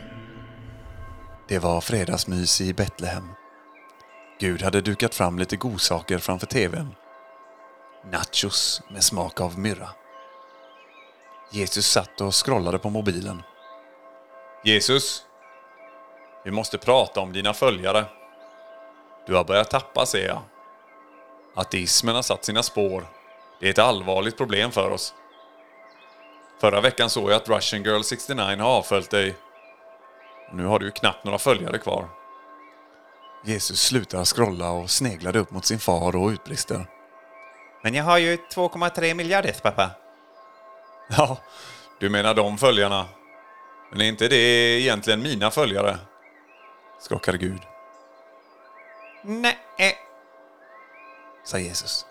Det 1.48 1.58
var 1.58 1.80
fredagsmys 1.80 2.60
i 2.60 2.74
Betlehem. 2.74 3.28
Gud 4.40 4.62
hade 4.62 4.80
dukat 4.80 5.14
fram 5.14 5.38
lite 5.38 5.56
godsaker 5.56 6.18
framför 6.18 6.46
tvn. 6.46 6.94
Nachos 8.12 8.82
med 8.90 9.04
smak 9.04 9.40
av 9.40 9.58
myrra. 9.58 9.88
Jesus 11.50 11.86
satt 11.86 12.20
och 12.20 12.46
scrollade 12.46 12.78
på 12.78 12.90
mobilen. 12.90 13.42
Jesus, 14.64 15.24
vi 16.44 16.50
måste 16.50 16.78
prata 16.78 17.20
om 17.20 17.32
dina 17.32 17.54
följare. 17.54 18.04
Du 19.26 19.34
har 19.34 19.44
börjat 19.44 19.70
tappa, 19.70 20.06
ser 20.06 20.26
jag. 20.26 20.42
Ateismen 21.54 22.14
har 22.14 22.22
satt 22.22 22.44
sina 22.44 22.62
spår. 22.62 23.06
Det 23.60 23.66
är 23.66 23.70
ett 23.70 23.78
allvarligt 23.78 24.36
problem 24.36 24.70
för 24.70 24.90
oss. 24.90 25.14
Förra 26.60 26.80
veckan 26.80 27.10
såg 27.10 27.30
jag 27.30 27.36
att 27.36 27.48
Russian 27.48 27.82
Girl 27.82 28.02
69 28.02 28.62
har 28.62 28.70
avföljt 28.70 29.10
dig. 29.10 29.36
Nu 30.52 30.64
har 30.64 30.78
du 30.78 30.86
ju 30.86 30.92
knappt 30.92 31.24
några 31.24 31.38
följare 31.38 31.78
kvar. 31.78 32.08
Jesus 33.44 33.82
slutar 33.82 34.24
scrolla 34.24 34.70
och 34.70 34.90
sneglade 34.90 35.38
upp 35.38 35.50
mot 35.50 35.64
sin 35.64 35.78
far 35.78 36.16
och 36.16 36.28
utbrister. 36.28 36.86
Men 37.82 37.94
jag 37.94 38.04
har 38.04 38.18
ju 38.18 38.36
2,3 38.36 39.14
miljarder 39.14 39.52
pappa. 39.62 39.90
Ja, 41.16 41.38
du 42.00 42.08
menar 42.10 42.34
de 42.34 42.58
följarna. 42.58 43.06
Men 43.90 44.00
är 44.00 44.04
inte 44.04 44.28
det 44.28 44.36
egentligen 44.80 45.22
mina 45.22 45.50
följare? 45.50 45.98
Skakade 47.00 47.38
Gud, 47.38 47.60
Nej. 49.24 49.58
sa 51.44 51.58
Jesus. 51.58 52.06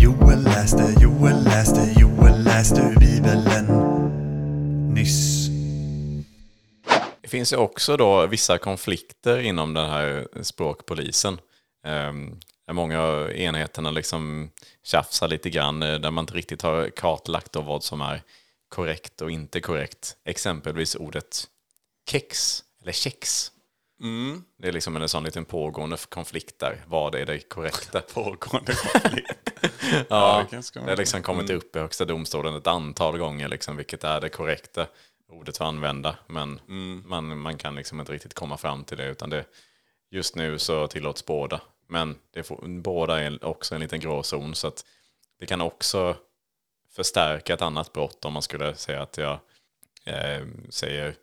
Joel 0.00 0.42
läste, 0.42 0.94
Joel 1.00 1.44
läste, 1.44 1.94
Joel 2.00 2.44
läste 2.44 2.80
ur 2.80 3.00
Bibeln. 3.00 3.44
Nyss. 4.94 5.48
Det 7.20 7.28
finns 7.28 7.52
ju 7.52 7.56
också 7.56 7.96
då 7.96 8.26
vissa 8.26 8.58
konflikter 8.58 9.38
inom 9.38 9.74
den 9.74 9.90
här 9.90 10.28
språkpolisen. 10.42 11.38
Där 12.68 12.74
många 12.74 13.02
av 13.02 13.32
enheterna 13.32 13.90
liksom 13.90 14.50
tjafsar 14.82 15.28
lite 15.28 15.50
grann, 15.50 15.82
eh, 15.82 15.94
där 15.94 16.10
man 16.10 16.22
inte 16.22 16.34
riktigt 16.34 16.62
har 16.62 16.90
kartlagt 16.90 17.52
då 17.52 17.60
vad 17.60 17.84
som 17.84 18.00
är 18.00 18.22
korrekt 18.68 19.20
och 19.20 19.30
inte 19.30 19.60
korrekt. 19.60 20.16
Exempelvis 20.24 20.94
ordet 20.94 21.44
kex, 22.10 22.62
eller 22.82 22.92
kex. 22.92 23.52
Det 24.58 24.68
är 24.68 24.72
liksom 24.72 24.96
en 24.96 25.08
sån 25.08 25.24
liten 25.24 25.44
pågående 25.44 25.96
konflikt 26.08 26.58
där. 26.58 26.84
Vad 26.86 27.14
är 27.14 27.26
det 27.26 27.38
korrekta? 27.38 28.00
Pågående 28.14 28.74
konflikt. 28.74 29.32
Ja, 30.08 30.38
det 30.38 30.50
kanske 30.50 30.80
det 30.80 30.90
har 30.90 30.96
liksom 30.96 31.22
kommit 31.22 31.50
upp 31.50 31.76
i 31.76 31.78
Högsta 31.78 32.04
domstolen 32.04 32.54
ett 32.54 32.66
antal 32.66 33.18
gånger, 33.18 33.48
liksom, 33.48 33.76
vilket 33.76 34.04
är 34.04 34.20
det 34.20 34.28
korrekta 34.28 34.86
ordet 35.28 35.54
att 35.54 35.60
använda. 35.60 36.16
Men 36.26 36.60
man, 37.04 37.38
man 37.38 37.58
kan 37.58 37.74
liksom 37.74 38.00
inte 38.00 38.12
riktigt 38.12 38.34
komma 38.34 38.56
fram 38.56 38.84
till 38.84 38.96
det, 38.96 39.06
utan 39.06 39.30
det, 39.30 39.44
just 40.10 40.36
nu 40.36 40.58
så 40.58 40.86
tillåts 40.86 41.26
båda. 41.26 41.60
Men 41.88 42.18
det 42.32 42.42
får, 42.42 42.68
båda 42.68 43.20
är 43.20 43.44
också 43.44 43.74
en 43.74 43.80
liten 43.80 44.00
gråzon, 44.00 44.54
så 44.54 44.66
att 44.68 44.84
det 45.40 45.46
kan 45.46 45.60
också 45.60 46.16
förstärka 46.90 47.54
ett 47.54 47.62
annat 47.62 47.92
brott 47.92 48.24
om 48.24 48.32
man 48.32 48.42
skulle 48.42 48.74
säga 48.74 49.02
att 49.02 49.16
jag 49.16 49.38
eh, 50.04 50.46
säger 50.70 51.14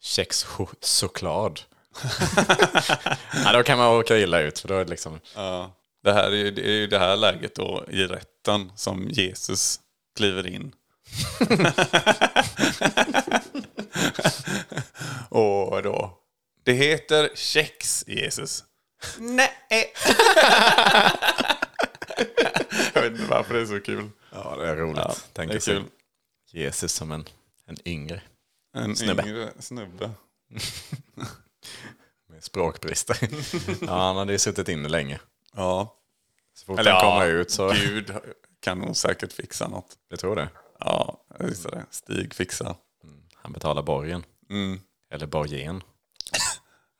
kexchoklad. 0.00 1.60
ja, 3.44 3.52
då 3.52 3.62
kan 3.62 3.78
man 3.78 3.88
åka 3.88 4.18
illa 4.18 4.40
ut, 4.40 4.58
för 4.58 4.68
då 4.68 4.74
är 4.74 4.84
det 4.84 4.90
liksom... 4.90 5.20
Ja. 5.34 5.76
Det 6.02 6.12
här 6.12 6.30
är 6.30 6.36
ju 6.36 6.50
det, 6.50 6.62
är 6.62 6.72
ju 6.72 6.86
det 6.86 6.98
här 6.98 7.16
läget 7.16 7.54
då 7.54 7.84
i 7.88 8.06
rätten 8.06 8.72
som 8.76 9.08
Jesus 9.10 9.80
kliver 10.16 10.46
in. 10.46 10.74
och 15.28 15.82
då. 15.82 16.18
Det 16.64 16.72
heter 16.72 17.30
kex, 17.34 18.04
Jesus. 18.06 18.64
Nej. 19.18 19.50
Jag 22.94 23.02
vet 23.02 23.12
inte 23.12 23.26
varför 23.30 23.54
det 23.54 23.60
är 23.60 23.66
så 23.66 23.80
kul. 23.80 24.10
Ja, 24.32 24.56
det 24.56 24.68
är 24.68 24.76
roligt. 24.76 24.96
Ja, 24.96 25.14
Tänk 25.32 25.50
det 25.50 25.56
är 25.56 25.60
sig 25.60 25.74
kul. 25.76 25.84
Jesus 26.50 26.92
som 26.92 27.12
en, 27.12 27.24
en 27.66 27.76
yngre 27.88 28.22
En 28.74 28.96
Snubbe. 28.96 29.22
yngre 29.28 29.52
snubbe. 29.58 30.10
med 32.28 32.44
språkbrister. 32.44 33.16
ja, 33.86 34.06
han 34.06 34.16
hade 34.16 34.32
ju 34.32 34.38
suttit 34.38 34.68
inne 34.68 34.88
länge. 34.88 35.20
Ja. 35.54 35.96
Så 36.54 36.66
fort 36.66 36.78
Eller 36.78 36.90
han 36.90 37.04
ja, 37.04 37.10
kommer 37.10 37.26
ut 37.26 37.50
så... 37.50 37.68
Gud 37.72 38.12
kan 38.60 38.78
nog 38.78 38.96
säkert 38.96 39.32
fixa 39.32 39.68
något. 39.68 39.96
Jag 40.08 40.20
tror 40.20 40.36
det. 40.36 40.48
Ja, 40.78 41.24
jag 41.38 41.46
visste 41.46 41.68
det. 41.68 41.84
Stig 41.90 42.34
fixar. 42.34 42.76
Han 43.34 43.52
betalar 43.52 43.82
borgen. 43.82 44.24
Mm. 44.50 44.80
Eller 45.10 45.26
borgen. 45.26 45.82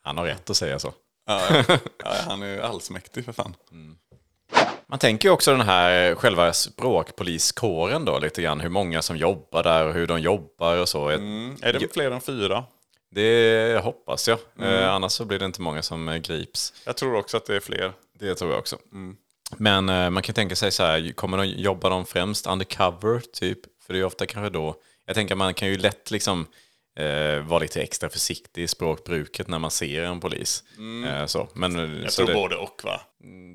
Han 0.03 0.19
har 0.19 0.25
rätt 0.25 0.51
att 0.51 0.57
säga 0.57 0.79
så. 0.79 0.95
Ja, 1.27 1.65
ja. 2.05 2.15
han 2.27 2.43
är 2.43 2.47
ju 2.47 2.61
allsmäktig 2.61 3.25
för 3.25 3.33
fan. 3.33 3.55
Man 4.87 4.99
tänker 4.99 5.29
ju 5.29 5.33
också 5.33 5.51
den 5.51 5.61
här 5.61 6.15
själva 6.15 6.53
språkpoliskåren 6.53 8.05
då 8.05 8.19
lite 8.19 8.43
grann. 8.43 8.61
Hur 8.61 8.69
många 8.69 9.03
som 9.03 9.17
jobbar 9.17 9.63
där 9.63 9.87
och 9.87 9.95
hur 9.95 10.07
de 10.07 10.21
jobbar 10.21 10.77
och 10.77 10.89
så. 10.89 11.09
Mm. 11.09 11.57
Är 11.63 11.73
det 11.73 11.93
fler 11.93 12.11
än 12.11 12.21
fyra? 12.21 12.65
Det 13.11 13.81
hoppas 13.85 14.29
jag. 14.29 14.39
Mm. 14.59 14.75
Eh, 14.75 14.95
annars 14.95 15.13
så 15.13 15.25
blir 15.25 15.39
det 15.39 15.45
inte 15.45 15.61
många 15.61 15.83
som 15.83 16.09
eh, 16.09 16.17
grips. 16.17 16.73
Jag 16.87 16.97
tror 16.97 17.15
också 17.15 17.37
att 17.37 17.47
det 17.47 17.57
är 17.57 17.61
fler. 17.61 17.93
Det 18.19 18.35
tror 18.35 18.51
jag 18.51 18.59
också. 18.59 18.77
Men 19.57 19.89
eh, 19.89 20.11
man 20.11 20.23
kan 20.23 20.35
tänka 20.35 20.57
sig 20.57 20.73
så 20.73 20.83
här, 20.83 21.13
kommer 21.13 21.39
de 21.39 21.47
jobba 21.47 21.89
de 21.89 22.07
främst 22.07 22.47
undercover 22.47 23.21
typ? 23.33 23.59
För 23.87 23.93
det 23.93 23.99
är 23.99 24.05
ofta 24.05 24.27
kanske 24.27 24.51
då, 24.51 24.75
jag 25.07 25.15
tänker 25.15 25.35
man 25.35 25.55
kan 25.55 25.69
ju 25.69 25.79
lätt 25.79 26.11
liksom 26.11 26.47
eh, 26.99 27.43
vara 27.47 27.59
lite 27.59 27.83
extra 27.83 28.09
försiktig 28.09 28.63
i 28.63 28.69
språkbruket 28.69 29.49
när 29.49 29.59
man 29.59 29.71
ser 29.71 30.03
en 30.03 30.21
polis. 30.21 30.65
Eh, 31.07 31.27
så. 31.27 31.49
Men, 31.55 31.77
eh, 31.77 32.03
Jag 32.03 32.13
så 32.13 32.17
tror 32.17 32.27
det, 32.27 32.35
både 32.35 32.57
och 32.57 32.81
va? 32.85 33.01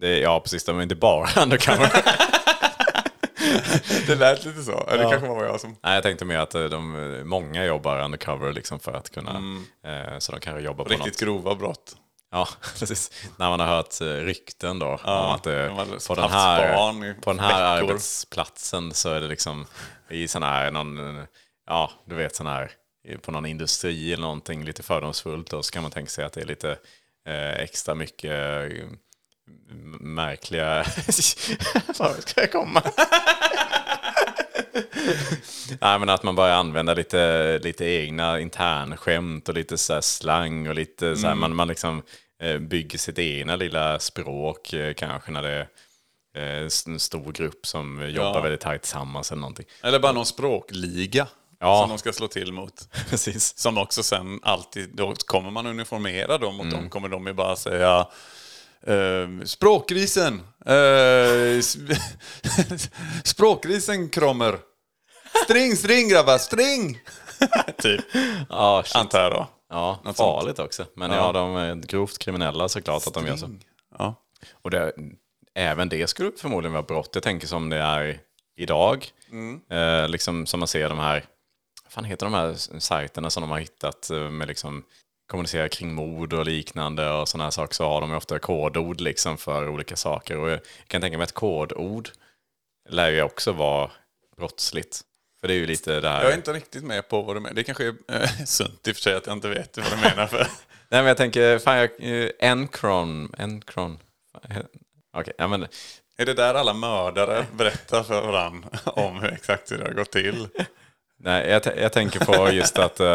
det, 0.02 0.19
ja 0.19 0.39
precis, 0.39 0.67
är 0.67 0.82
inte 0.82 0.95
bara 0.95 1.28
undercover. 1.43 1.91
Det 4.08 4.15
lät 4.15 4.45
lite 4.45 4.63
så. 4.63 4.88
Eller 4.88 5.04
det 5.04 5.10
kanske 5.10 5.28
var 5.28 5.45
jag 5.45 5.62
som... 5.62 5.76
Nej, 5.84 5.93
jag 5.93 6.04
tänkte 6.04 6.26
mer 6.26 6.38
att 6.38 6.56
eh, 6.56 6.63
de, 6.63 7.13
eh, 7.15 7.24
många 7.24 7.65
jobbar 7.65 8.04
undercover 8.04 8.54
liksom 8.54 8.80
för 8.80 8.93
att 8.93 9.10
kunna, 9.10 9.41
eh, 9.86 10.19
så 10.19 10.32
de 10.32 10.41
kanske 10.41 10.62
jobbar 10.62 10.86
på 10.86 10.93
något. 10.93 11.06
Riktigt 11.06 11.19
grova 11.21 11.56
brott. 11.56 11.95
Ja, 12.32 12.48
precis. 12.80 13.12
När 13.38 13.50
man 13.50 13.60
har 13.60 13.67
hört 13.67 14.02
eh, 14.02 14.06
rykten 14.06 14.80
då 14.80 14.88
om 15.04 15.32
att 15.32 15.43
det, 15.43 15.71
på, 16.08 16.15
den 16.15 16.30
här, 16.30 17.21
på 17.21 17.30
den 17.32 17.39
här 17.39 17.76
veckor. 17.76 17.89
arbetsplatsen 17.89 18.93
så 18.93 19.10
är 19.10 19.21
det 19.21 19.28
liksom 19.28 19.65
i 20.10 20.28
sån 20.28 20.43
här, 20.43 20.71
någon, 20.71 21.17
eh, 21.19 21.24
ja 21.67 21.91
du 22.06 22.15
vet 22.15 22.36
sån 22.36 22.48
här, 22.48 22.71
på 23.21 23.31
någon 23.31 23.45
industri 23.45 24.13
eller 24.13 24.21
någonting 24.21 24.63
lite 24.63 24.83
fördomsfullt 24.83 25.53
och 25.53 25.65
så 25.65 25.71
kan 25.71 25.81
man 25.81 25.91
tänka 25.91 26.09
sig 26.09 26.25
att 26.25 26.33
det 26.33 26.41
är 26.41 26.45
lite 26.45 26.77
eh, 27.27 27.53
extra 27.53 27.95
mycket 27.95 28.31
eh, 28.31 28.87
märkliga... 29.99 30.77
Var 31.97 32.21
ska 32.21 32.41
jag 32.41 32.51
komma? 32.51 32.81
Nej, 35.81 35.99
men 35.99 36.09
att 36.09 36.23
man 36.23 36.35
börjar 36.35 36.55
använda 36.55 36.93
lite, 36.93 37.59
lite 37.59 37.85
egna 37.85 38.39
internskämt 38.39 39.49
och 39.49 39.55
lite 39.55 39.77
så 39.77 40.01
slang 40.01 40.67
och 40.67 40.75
lite 40.75 41.15
så 41.15 41.27
här, 41.27 41.35
man, 41.35 41.55
man 41.55 41.67
liksom 41.67 42.03
eh, 42.41 42.57
bygger 42.57 42.97
sitt 42.97 43.19
egna 43.19 43.55
lilla 43.55 43.99
språk 43.99 44.73
eh, 44.73 44.93
kanske 44.93 45.31
när 45.31 45.41
det 45.41 45.67
är 46.33 46.61
eh, 46.61 46.69
en 46.87 46.99
stor 46.99 47.31
grupp 47.31 47.65
som 47.65 48.09
jobbar 48.09 48.41
väldigt 48.41 48.61
tajt 48.61 48.81
tillsammans 48.81 49.31
eller 49.31 49.41
någonting. 49.41 49.65
Eller 49.83 49.99
bara 49.99 50.11
någon 50.11 50.25
språkliga. 50.25 51.27
Ja. 51.65 51.82
Som 51.82 51.89
de 51.89 51.97
ska 51.97 52.13
slå 52.13 52.28
till 52.28 52.54
mot. 52.54 52.73
Precis. 53.10 53.58
Som 53.58 53.78
också 53.78 54.04
sen 54.04 54.39
alltid, 54.43 54.89
då 54.95 55.13
kommer 55.25 55.51
man 55.51 55.65
uniformera 55.65 56.38
dem 56.38 56.56
mot 56.56 56.65
Mm. 56.65 56.78
dem 56.80 56.89
kommer 56.89 57.10
de 57.10 57.28
ju 57.28 57.34
bara 57.34 57.56
säga 57.56 58.08
eh, 58.88 59.45
Språkgrisen! 59.45 60.41
Eh, 60.65 61.58
s- 61.60 61.78
språkgrisen 63.23 64.10
kommer! 64.10 64.58
String, 65.43 65.75
string 65.75 66.10
grabbar, 66.10 66.38
string! 66.38 66.99
typ, 67.78 68.01
Ja, 68.49 68.84
shit. 68.86 68.95
antar 68.95 69.21
jag 69.23 69.32
då. 69.32 69.47
ja 69.69 69.99
Något 70.06 70.17
farligt 70.17 70.60
också. 70.60 70.86
Men 70.95 71.12
ja. 71.12 71.32
de 71.32 71.56
är 71.56 71.75
grovt 71.75 72.17
kriminella 72.17 72.69
såklart 72.69 73.08
att 73.08 73.13
de 73.13 73.28
gör 73.28 73.36
så. 73.38 73.49
Ja. 73.97 74.15
Och 74.62 74.71
det, 74.71 74.93
även 75.56 75.89
det 75.89 76.08
skulle 76.10 76.32
förmodligen 76.38 76.73
vara 76.73 76.84
brott. 76.84 77.10
Jag 77.13 77.23
tänker 77.23 77.47
som 77.47 77.69
det 77.69 77.78
är 77.78 78.19
idag. 78.58 79.08
Eh, 79.71 80.08
liksom 80.10 80.45
som 80.45 80.60
man 80.60 80.67
ser 80.67 80.89
de 80.89 80.99
här, 80.99 81.25
fan 81.95 82.05
heter 82.05 82.25
de 82.25 82.34
här 82.34 82.79
sajterna 82.79 83.29
som 83.29 83.41
de 83.41 83.51
har 83.51 83.60
hittat 83.60 84.10
eh, 84.10 84.29
med 84.29 84.47
liksom 84.47 84.84
kommunicera 85.27 85.69
kring 85.69 85.93
mord 85.93 86.34
och 86.34 86.45
liknande 86.45 87.12
och 87.12 87.27
sådana 87.27 87.43
här 87.43 87.51
saker 87.51 87.73
så 87.73 87.88
har 87.88 88.01
de 88.01 88.10
ju 88.10 88.15
ofta 88.15 88.39
kodord 88.39 89.01
liksom 89.01 89.38
för 89.38 89.69
olika 89.69 89.95
saker. 89.95 90.38
Och 90.38 90.49
jag 90.49 90.60
kan 90.88 91.01
tänka 91.01 91.17
mig 91.17 91.23
att 91.23 91.31
kodord 91.31 92.10
lär 92.89 93.10
ju 93.10 93.21
också 93.21 93.51
vara 93.51 93.91
brottsligt. 94.38 95.01
För 95.41 95.47
det 95.47 95.53
är 95.53 95.55
ju 95.55 95.65
lite 95.65 95.99
det 95.99 96.10
här... 96.10 96.23
Jag 96.23 96.31
är 96.31 96.36
inte 96.36 96.53
riktigt 96.53 96.84
med 96.84 97.10
på 97.10 97.21
vad 97.21 97.36
du 97.36 97.39
menar. 97.39 97.55
Det 97.55 97.63
kanske 97.63 97.86
är 97.88 97.95
eh, 98.08 98.29
sunt 98.45 98.88
i 98.88 98.91
och 98.91 98.95
för 98.95 99.01
sig 99.01 99.15
att 99.15 99.27
jag 99.27 99.34
inte 99.34 99.49
vet 99.49 99.77
vad 99.77 99.91
du 99.91 99.97
menar. 99.97 100.27
För. 100.27 100.38
Nej 100.89 101.01
men 101.01 101.05
jag 101.05 101.17
tänker, 101.17 101.60
fan 101.60 101.77
jag, 101.77 101.89
eh, 101.99 102.29
Encron, 102.39 103.36
Encron. 103.38 103.99
Okej, 105.17 105.34
ja 105.38 105.47
men 105.47 105.67
Är 106.17 106.25
det 106.25 106.34
där 106.34 106.53
alla 106.53 106.73
mördare 106.73 107.45
berättar 107.51 108.03
för 108.03 108.21
varandra 108.21 108.69
om 108.86 109.19
hur 109.19 109.34
exakt 109.34 109.71
hur 109.71 109.77
det 109.77 109.84
har 109.84 109.93
gått 109.93 110.12
till? 110.12 110.47
Nej, 111.17 111.49
jag, 111.49 111.62
jag 111.78 111.93
tänker 111.93 112.25
på 112.25 112.51
just 112.51 112.80
att, 112.80 113.01
uh, 113.01 113.08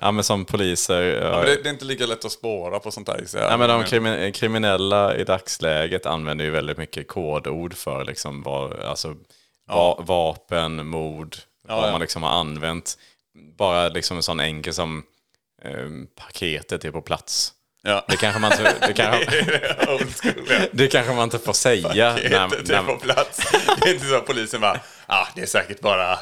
ja 0.00 0.10
men 0.10 0.24
som 0.24 0.44
poliser, 0.44 1.22
eh, 1.22 1.30
Men 1.30 1.46
det, 1.46 1.62
det 1.62 1.68
är 1.68 1.72
inte 1.72 1.84
lika 1.84 2.06
lätt 2.06 2.24
att 2.24 2.32
spåra 2.32 2.80
på 2.80 2.90
sånt 2.90 3.08
gissar 3.20 3.38
jag. 3.40 3.52
Ja, 3.52 3.56
men 3.56 3.68
de 3.68 3.82
krimi- 3.82 4.30
kriminella 4.30 5.16
i 5.16 5.24
dagsläget 5.24 6.06
använder 6.06 6.44
ju 6.44 6.50
väldigt 6.50 6.78
mycket 6.78 7.08
kodord 7.08 7.74
för 7.74 8.04
liksom 8.04 8.42
vad, 8.42 8.80
alltså, 8.80 9.14
va- 9.68 9.96
vapen, 9.98 10.86
mord, 10.86 11.36
vad 11.68 11.88
ja. 11.88 11.92
man 11.92 12.00
liksom 12.00 12.22
har 12.22 12.30
använt. 12.30 12.98
Bara 13.56 13.88
liksom 13.88 14.16
en 14.16 14.22
sån 14.22 14.40
enkel 14.40 14.74
som 14.74 15.02
eh, 15.62 15.88
paketet 16.14 16.84
är 16.84 16.90
på 16.90 17.02
plats. 17.02 17.52
Ja. 17.86 18.04
Det 18.08 18.16
kanske 18.16 18.40
man 18.40 18.52
inte, 18.52 18.74
det 18.86 18.92
kanske, 18.96 19.46
ja. 19.86 19.98
det 20.72 20.88
kanske 20.88 21.12
man 21.14 21.24
inte 21.24 21.38
får 21.38 21.52
säga. 21.52 21.94
när, 22.30 22.48
Paketet 22.48 22.70
är 22.70 22.72
när, 22.74 22.82
på 22.82 22.96
plats. 22.96 23.52
Det 23.80 23.88
är 23.90 23.94
inte 23.94 24.06
så 24.06 24.14
att 24.16 24.26
polisen 24.26 24.60
bara, 24.60 24.80
ah, 25.06 25.26
det 25.34 25.42
är 25.42 25.46
säkert 25.46 25.80
bara... 25.80 26.18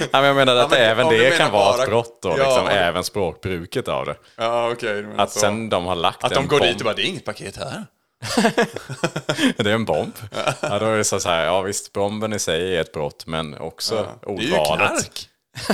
ja, 0.00 0.06
men 0.12 0.24
jag 0.24 0.36
menar 0.36 0.56
att 0.56 0.70
men 0.70 0.78
även 0.80 1.08
det 1.08 1.38
kan 1.38 1.52
vara 1.52 1.72
bara- 1.72 1.82
ett 1.82 1.88
brott 1.88 2.18
då, 2.22 2.28
Ja, 2.28 2.34
liksom, 2.36 2.68
även 2.68 3.04
språkbruket 3.04 3.88
av 3.88 4.06
det. 4.06 4.14
Ja, 4.36 4.70
menar 5.06 5.24
Att 5.24 5.32
så. 5.32 5.38
sen 5.40 5.68
de 5.68 5.84
har 5.86 5.94
lagt 5.94 6.24
Att 6.24 6.34
de 6.34 6.48
går 6.48 6.58
bomb. 6.58 6.70
dit 6.72 6.80
och 6.80 6.84
bara, 6.84 6.94
det 6.94 7.02
är 7.02 7.06
inget 7.06 7.24
paket 7.24 7.56
här. 7.56 7.84
Det 9.56 9.70
är 9.70 9.74
en 9.74 9.84
bomb. 9.84 10.12
Ja, 10.60 10.78
då 10.78 10.86
är 10.86 10.96
det 10.96 11.04
så 11.04 11.28
här, 11.28 11.44
ja 11.44 11.60
visst, 11.62 11.92
bomben 11.92 12.32
i 12.32 12.38
sig 12.38 12.76
är 12.76 12.80
ett 12.80 12.92
brott, 12.92 13.26
men 13.26 13.58
också 13.58 14.06
Det 14.26 14.32
är 14.32 14.36
ju 14.40 14.52
ordvalet. 14.58 14.88
knark. 14.88 15.26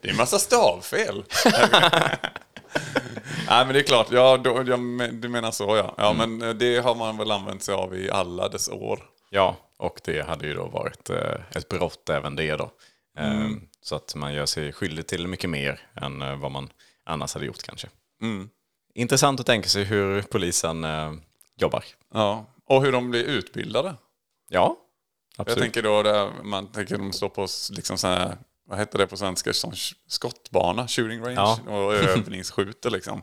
det 0.00 0.08
är 0.08 0.10
en 0.10 0.16
massa 0.16 0.38
stavfel. 0.38 1.24
Nej, 3.48 3.64
men 3.64 3.68
det 3.74 3.78
är 3.80 3.82
klart. 3.82 4.06
Ja, 4.10 4.36
då, 4.36 4.62
ja, 4.66 4.76
men- 4.76 5.20
du 5.20 5.28
menar 5.28 5.50
så, 5.50 5.76
ja. 5.76 5.94
Ja, 5.98 6.10
Mm. 6.10 6.38
men 6.38 6.48
eh, 6.48 6.54
det 6.54 6.78
har 6.78 6.94
man 6.94 7.16
väl 7.16 7.30
använt 7.30 7.62
sig 7.62 7.74
av 7.74 7.94
i 7.96 8.10
alla 8.10 8.48
dess 8.48 8.68
år. 8.68 9.02
Ja, 9.30 9.56
och 9.78 10.00
det 10.04 10.26
hade 10.26 10.46
ju 10.46 10.54
då 10.54 10.66
varit 10.66 11.10
eh, 11.10 11.40
ett 11.54 11.68
brott 11.68 12.08
även 12.10 12.36
det 12.36 12.56
då. 12.56 12.70
Eh, 13.18 13.30
Mm. 13.36 13.60
Så 13.80 13.96
att 13.96 14.14
man 14.14 14.34
gör 14.34 14.46
sig 14.46 14.72
skyldig 14.72 15.06
till 15.06 15.28
mycket 15.28 15.50
mer 15.50 15.80
än 15.94 16.40
vad 16.40 16.50
man 16.50 16.68
annars 17.06 17.34
hade 17.34 17.46
gjort 17.46 17.62
kanske. 17.62 17.88
Mm. 18.22 18.48
Intressant 18.94 19.40
att 19.40 19.46
tänka 19.46 19.68
sig 19.68 19.84
hur 19.84 20.22
polisen 20.22 20.86
jobbar. 21.60 21.84
Ja. 22.14 22.46
Och 22.66 22.82
hur 22.82 22.92
de 22.92 23.10
blir 23.10 23.24
utbildade. 23.24 23.94
Ja, 24.48 24.76
Jag 25.36 25.42
absolut. 25.48 25.62
tänker 25.62 25.82
då, 25.82 26.02
där 26.02 26.32
man 26.42 26.66
tänker 26.72 26.98
de 26.98 27.12
står 27.12 27.28
på 27.28 27.46
liksom 27.70 27.98
så 27.98 28.06
här, 28.06 28.36
vad 28.68 28.78
heter 28.78 28.98
det 28.98 29.06
på 29.06 29.16
svenska, 29.16 29.52
som 29.52 29.72
skottbana, 30.08 30.88
shooting 30.88 31.20
range 31.24 31.34
Ja. 31.34 31.58
och 31.66 31.94
övningsskjuter 32.04 32.90
liksom. 32.90 33.22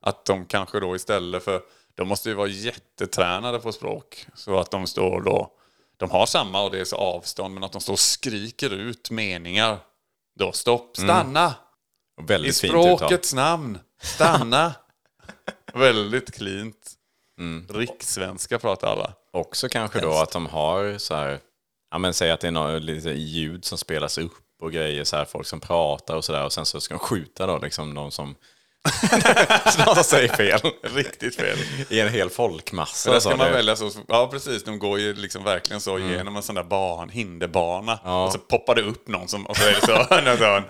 Att 0.00 0.24
de 0.24 0.46
kanske 0.46 0.80
då 0.80 0.96
istället 0.96 1.44
för, 1.44 1.62
de 1.94 2.08
måste 2.08 2.28
ju 2.28 2.34
vara 2.34 2.48
jättetränade 2.48 3.58
på 3.58 3.72
språk. 3.72 4.26
Så 4.34 4.58
att 4.58 4.70
de 4.70 4.86
står 4.86 5.20
då, 5.20 5.52
de 5.96 6.10
har 6.10 6.26
samma 6.26 6.62
och 6.62 6.70
det 6.70 6.80
är 6.80 6.84
så 6.84 6.96
avstånd, 6.96 7.54
men 7.54 7.64
att 7.64 7.72
de 7.72 7.80
står 7.80 7.92
och 7.92 7.98
skriker 7.98 8.70
ut 8.70 9.10
meningar. 9.10 9.78
Då 10.38 10.52
stopp, 10.52 10.96
stanna! 10.96 11.54
Och 12.16 12.30
I 12.30 12.52
språkets 12.52 13.34
namn, 13.34 13.78
stanna! 14.02 14.74
Väldigt 15.74 16.30
cleant. 17.36 17.70
Rikssvenska 17.70 18.58
pratar 18.58 18.88
alla. 18.92 19.12
Också 19.32 19.68
kanske 19.68 20.00
då 20.00 20.12
att 20.12 20.30
de 20.32 20.46
har 20.46 20.98
så 20.98 21.14
här, 21.14 21.38
ja 21.90 21.98
men 21.98 22.14
säg 22.14 22.30
att 22.30 22.40
det 22.40 22.46
är 22.46 22.50
något 22.52 22.82
lite 22.82 23.10
ljud 23.10 23.64
som 23.64 23.78
spelas 23.78 24.18
upp 24.18 24.32
och 24.62 24.72
grejer 24.72 25.04
så 25.04 25.16
här, 25.16 25.24
folk 25.24 25.46
som 25.46 25.60
pratar 25.60 26.16
och 26.16 26.24
sådär 26.24 26.44
och 26.44 26.52
sen 26.52 26.66
så 26.66 26.80
ska 26.80 26.94
de 26.94 26.98
skjuta 26.98 27.46
då 27.46 27.58
liksom 27.58 27.94
någon 27.94 28.12
som 28.12 28.34
som 29.94 30.04
säger 30.04 30.28
fel. 30.28 30.60
Riktigt 30.82 31.36
fel. 31.36 31.58
I 31.88 32.00
en 32.00 32.08
hel 32.08 32.30
folkmassa. 32.30 33.08
Men 33.10 33.14
där 33.14 33.20
ska 33.20 33.36
man 33.36 33.46
det- 33.46 33.52
välja 33.52 33.76
så, 33.76 33.90
ja 34.08 34.28
precis, 34.32 34.64
de 34.64 34.78
går 34.78 34.98
ju 34.98 35.14
liksom 35.14 35.44
verkligen 35.44 35.80
så 35.80 35.98
igenom 35.98 36.36
en 36.36 36.42
sån 36.42 36.54
där 36.54 36.62
ban, 36.64 37.08
hinderbana. 37.08 37.98
Och 38.24 38.32
så 38.32 38.38
poppar 38.38 38.74
det 38.74 38.82
upp 38.82 39.08
någon 39.08 39.28
som, 39.28 39.46
och 39.46 39.56
så 39.56 39.64
är 39.68 39.72
det 39.72 39.80
så, 39.86 40.62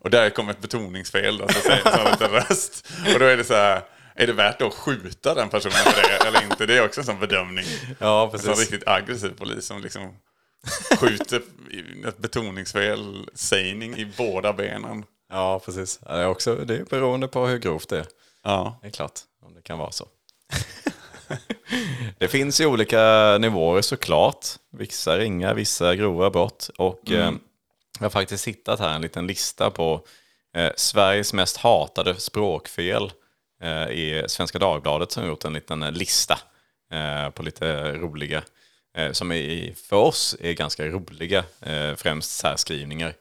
och 0.04 0.10
där 0.10 0.30
kommer 0.30 0.50
ett 0.50 0.60
betoningsfel 0.60 1.38
då, 1.38 1.48
så 1.48 1.60
säger 1.60 2.22
en 2.22 2.30
röst. 2.30 2.86
Och 3.14 3.20
då 3.20 3.24
är 3.26 3.36
det 3.36 3.44
så 3.44 3.54
här, 3.54 3.82
är 4.16 4.26
det 4.26 4.32
värt 4.32 4.62
att 4.62 4.74
skjuta 4.74 5.34
den 5.34 5.48
personen 5.48 5.72
för 5.76 6.02
det 6.02 6.28
eller 6.28 6.42
inte? 6.42 6.66
Det 6.66 6.76
är 6.78 6.84
också 6.84 7.00
en 7.00 7.06
sån 7.06 7.20
bedömning. 7.20 7.64
Ja, 7.98 8.30
En 8.32 8.38
sån 8.38 8.48
precis. 8.48 8.70
riktigt 8.70 8.88
aggressiv 8.88 9.30
polis 9.38 9.66
som 9.66 9.80
liksom 9.80 10.16
skjuter 11.00 11.42
ett 12.08 12.18
betoningsfel, 12.18 13.28
sägning 13.34 13.96
i 13.96 14.12
båda 14.16 14.52
benen. 14.52 15.04
Ja, 15.30 15.60
precis. 15.64 15.98
Det 15.98 16.08
är, 16.08 16.26
också, 16.26 16.54
det 16.54 16.76
är 16.76 16.84
beroende 16.84 17.28
på 17.28 17.46
hur 17.46 17.58
grovt 17.58 17.88
det 17.88 17.98
är. 17.98 18.06
Ja. 18.44 18.78
Det 18.82 18.86
är 18.86 18.92
klart, 18.92 19.20
om 19.42 19.54
det 19.54 19.62
kan 19.62 19.78
vara 19.78 19.92
så. 19.92 20.08
det 22.18 22.28
finns 22.28 22.60
ju 22.60 22.66
olika 22.66 23.36
nivåer 23.38 23.82
såklart. 23.82 24.46
Vissa 24.72 25.18
ringa, 25.18 25.54
vissa 25.54 25.94
grova 25.94 26.30
brott. 26.30 26.70
Och 26.78 27.10
eh, 27.10 27.32
jag 27.98 28.04
har 28.04 28.10
faktiskt 28.10 28.48
hittat 28.48 28.80
här 28.80 28.94
en 28.94 29.02
liten 29.02 29.26
lista 29.26 29.70
på 29.70 30.06
eh, 30.56 30.72
Sveriges 30.76 31.32
mest 31.32 31.56
hatade 31.56 32.14
språkfel. 32.14 33.12
Eh, 33.60 33.88
i 33.88 34.24
Svenska 34.28 34.58
Dagbladet 34.58 35.12
som 35.12 35.22
har 35.22 35.30
gjort 35.30 35.44
en 35.44 35.52
liten 35.52 35.82
eh, 35.82 35.92
lista 35.92 36.38
eh, 36.92 37.30
på 37.30 37.42
lite 37.42 37.92
roliga. 37.92 38.42
Som 39.12 39.32
är, 39.32 39.74
för 39.74 39.96
oss 39.96 40.36
är 40.40 40.52
ganska 40.52 40.86
roliga, 40.86 41.44
främst 41.96 42.30
särskrivningar. 42.30 43.14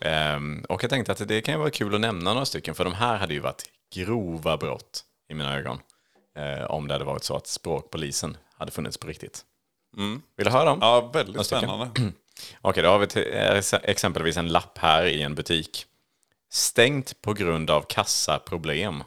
Ehm, 0.00 0.64
och 0.68 0.82
jag 0.82 0.90
tänkte 0.90 1.12
att 1.12 1.28
det 1.28 1.40
kan 1.40 1.54
ju 1.54 1.58
vara 1.58 1.70
kul 1.70 1.94
att 1.94 2.00
nämna 2.00 2.32
några 2.32 2.44
stycken, 2.44 2.74
för 2.74 2.84
de 2.84 2.92
här 2.92 3.16
hade 3.16 3.34
ju 3.34 3.40
varit 3.40 3.64
grova 3.94 4.56
brott 4.56 5.04
i 5.28 5.34
mina 5.34 5.56
ögon. 5.56 5.78
Om 6.68 6.88
det 6.88 6.94
hade 6.94 7.04
varit 7.04 7.24
så 7.24 7.36
att 7.36 7.46
språkpolisen 7.46 8.36
hade 8.58 8.72
funnits 8.72 8.98
på 8.98 9.06
riktigt. 9.06 9.44
Vill 10.36 10.44
du 10.46 10.50
höra 10.50 10.64
dem? 10.64 10.78
Ja, 10.80 11.10
väldigt 11.14 11.46
spännande. 11.46 11.90
Okej, 12.60 12.82
då 12.82 12.88
har 12.88 12.98
vi 12.98 13.06
till, 13.06 13.24
exempelvis 13.82 14.36
en 14.36 14.48
lapp 14.48 14.78
här 14.78 15.04
i 15.04 15.22
en 15.22 15.34
butik. 15.34 15.86
Stängt 16.50 17.22
på 17.22 17.32
grund 17.32 17.70
av 17.70 17.82
kassaproblem. 17.88 19.02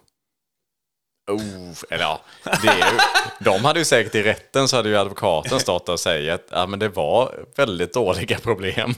Oh, 1.27 1.73
eller 1.89 2.03
ja, 2.03 2.21
det 2.43 2.67
är 2.67 2.77
ju, 2.91 2.99
de 3.39 3.65
hade 3.65 3.79
ju 3.79 3.85
säkert 3.85 4.15
i 4.15 4.23
rätten 4.23 4.67
så 4.67 4.75
hade 4.75 4.89
ju 4.89 4.97
advokaten 4.97 5.59
stått 5.59 5.89
och 5.89 5.99
sagt 5.99 6.29
att 6.29 6.45
ja, 6.51 6.67
men 6.67 6.79
det 6.79 6.89
var 6.89 7.45
väldigt 7.55 7.93
dåliga 7.93 8.39
problem. 8.39 8.93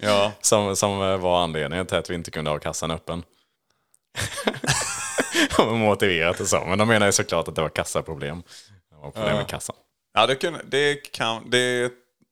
Ja. 0.00 0.32
Som, 0.40 0.76
som 0.76 0.98
var 1.20 1.42
anledningen 1.42 1.86
till 1.86 1.96
att 1.96 2.10
vi 2.10 2.14
inte 2.14 2.30
kunde 2.30 2.50
ha 2.50 2.58
kassan 2.58 2.90
öppen. 2.90 3.22
De 5.56 5.68
har 5.68 5.76
motiverat 5.76 6.38
det 6.38 6.46
så, 6.46 6.64
men 6.64 6.78
de 6.78 6.88
menar 6.88 7.06
ju 7.06 7.12
såklart 7.12 7.48
att 7.48 7.54
det 7.54 7.62
var 7.62 7.68
kassaproblem. 7.68 8.42
Det 8.90 8.96
var 8.96 9.10
problem 9.10 9.36
med 9.36 9.46
kassan. 9.48 9.76
Ja, 10.14 10.26
det, 10.26 10.34
kan, 10.34 10.58
det, 10.64 10.94
kan, 11.12 11.50
det 11.50 11.58
är 11.58 11.84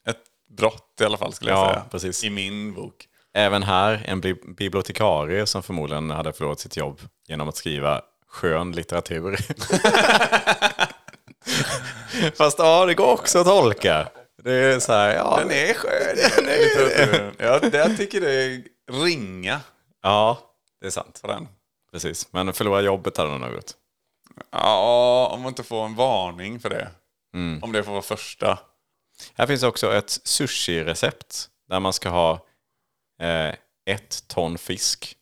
ett 0.08 0.22
brott 0.58 0.94
i 1.00 1.04
alla 1.04 1.16
fall 1.16 1.32
skulle 1.32 1.50
jag 1.50 1.58
Ja, 1.60 1.68
säga. 1.72 1.84
precis. 1.90 2.24
I 2.24 2.30
min 2.30 2.74
bok. 2.74 2.94
Även 3.34 3.62
här 3.62 4.02
en 4.06 4.20
bi- 4.20 4.54
bibliotekarie 4.56 5.46
som 5.46 5.62
förmodligen 5.62 6.10
hade 6.10 6.32
förlorat 6.32 6.60
sitt 6.60 6.76
jobb 6.76 7.00
genom 7.28 7.48
att 7.48 7.56
skriva 7.56 8.02
skön 8.36 8.72
litteratur. 8.72 9.36
Fast 12.36 12.58
ja, 12.58 12.86
det 12.86 12.94
går 12.94 13.12
också 13.12 13.38
att 13.38 13.46
tolka. 13.46 14.08
Det 14.42 14.52
är 14.52 14.80
så 14.80 14.92
här, 14.92 15.14
ja, 15.14 15.36
Den 15.38 15.50
är 15.50 15.74
skön. 15.74 16.16
litteraturen. 16.46 17.34
ja, 17.38 17.58
det- 17.58 17.78
jag 17.78 17.96
tycker 17.96 18.20
det 18.20 18.32
är 18.32 18.62
ringa 19.04 19.60
ja, 20.02 20.38
det 20.80 20.86
är 20.86 20.90
sant. 20.90 21.18
på 21.22 21.28
den. 21.28 21.48
Precis, 21.92 22.32
men 22.32 22.52
förlora 22.52 22.80
jobbet 22.80 23.16
hade 23.16 23.30
de 23.30 23.40
nog 23.40 23.52
gjort. 23.54 23.70
Ja, 24.50 25.26
om 25.32 25.40
man 25.42 25.48
inte 25.48 25.62
får 25.62 25.84
en 25.84 25.94
varning 25.94 26.60
för 26.60 26.70
det. 26.70 26.88
Om 27.62 27.72
det 27.72 27.82
får 27.82 27.92
vara 27.92 28.02
första. 28.02 28.58
Här 29.34 29.46
finns 29.46 29.62
också 29.62 29.94
ett 29.94 30.18
sushi-recept 30.24 31.48
där 31.68 31.80
man 31.80 31.92
ska 31.92 32.08
ha 32.08 32.32
eh, 33.22 33.54
ett 33.90 34.24
ton 34.28 34.58
fisk. 34.58 35.16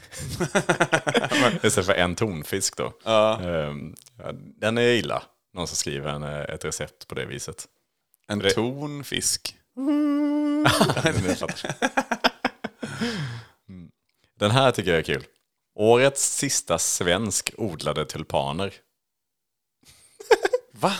Istället 1.62 1.86
för 1.86 1.94
en 1.94 2.16
tonfisk 2.16 2.76
då. 2.76 2.92
Ehm, 3.10 3.94
ja, 4.18 4.32
den 4.34 4.78
är 4.78 4.82
illa. 4.92 5.22
Någon 5.54 5.66
som 5.66 5.76
skriver 5.76 6.10
en, 6.10 6.22
eh, 6.22 6.40
ett 6.40 6.64
recept 6.64 7.08
på 7.08 7.14
det 7.14 7.26
viset. 7.26 7.66
En 8.28 8.38
Det- 8.38 8.50
ton 8.50 9.04
fisk. 9.04 9.56
Ni 9.76 10.64
fattar. 10.68 11.74
Mm. 13.68 13.90
Den 14.38 14.50
här 14.50 14.70
tycker 14.70 14.90
jag 14.90 14.98
är 14.98 15.02
kul. 15.04 15.24
Årets 15.74 16.36
sista 16.36 16.78
svensk 16.78 17.54
odlade 17.58 18.04
tulpaner. 18.06 18.74
Va? 20.80 20.92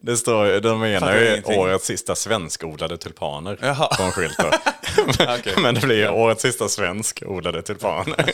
Det 0.00 0.16
står, 0.16 0.60
de 0.60 0.80
menar 0.80 1.16
ju 1.16 1.28
ingenting. 1.30 1.58
årets 1.58 1.86
sista 1.86 2.14
svensk 2.14 2.64
odlade 2.64 2.96
tulpaner 2.96 3.58
Jaha. 3.62 3.96
på 3.96 4.02
en 4.02 4.12
skylt. 4.12 4.38
Okej. 5.38 5.54
Men 5.62 5.74
det 5.74 5.80
blir 5.80 6.10
årets 6.10 6.42
sista 6.42 6.68
svensk 6.68 7.22
odlade 7.26 7.62
tulpaner. 7.62 8.32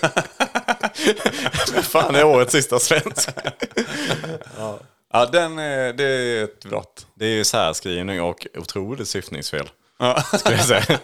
Vad 1.75 1.85
fan 1.85 2.15
är 2.15 2.25
årets 2.25 2.53
sista 2.53 2.79
svensk? 2.79 3.29
Ja, 5.13 5.27
den 5.27 5.59
är, 5.59 5.93
det 5.93 6.05
är 6.05 6.45
ett 6.45 6.65
brott. 6.65 7.07
Det 7.15 7.27
är 7.27 7.31
ju 7.35 7.45
särskrivning 7.45 8.21
och 8.23 8.47
otroligt 8.57 9.09
syftningsfel. 9.09 9.71
Ja. 9.99 10.23
Skulle 10.23 10.57
jag 10.57 10.65
säga. 10.67 10.99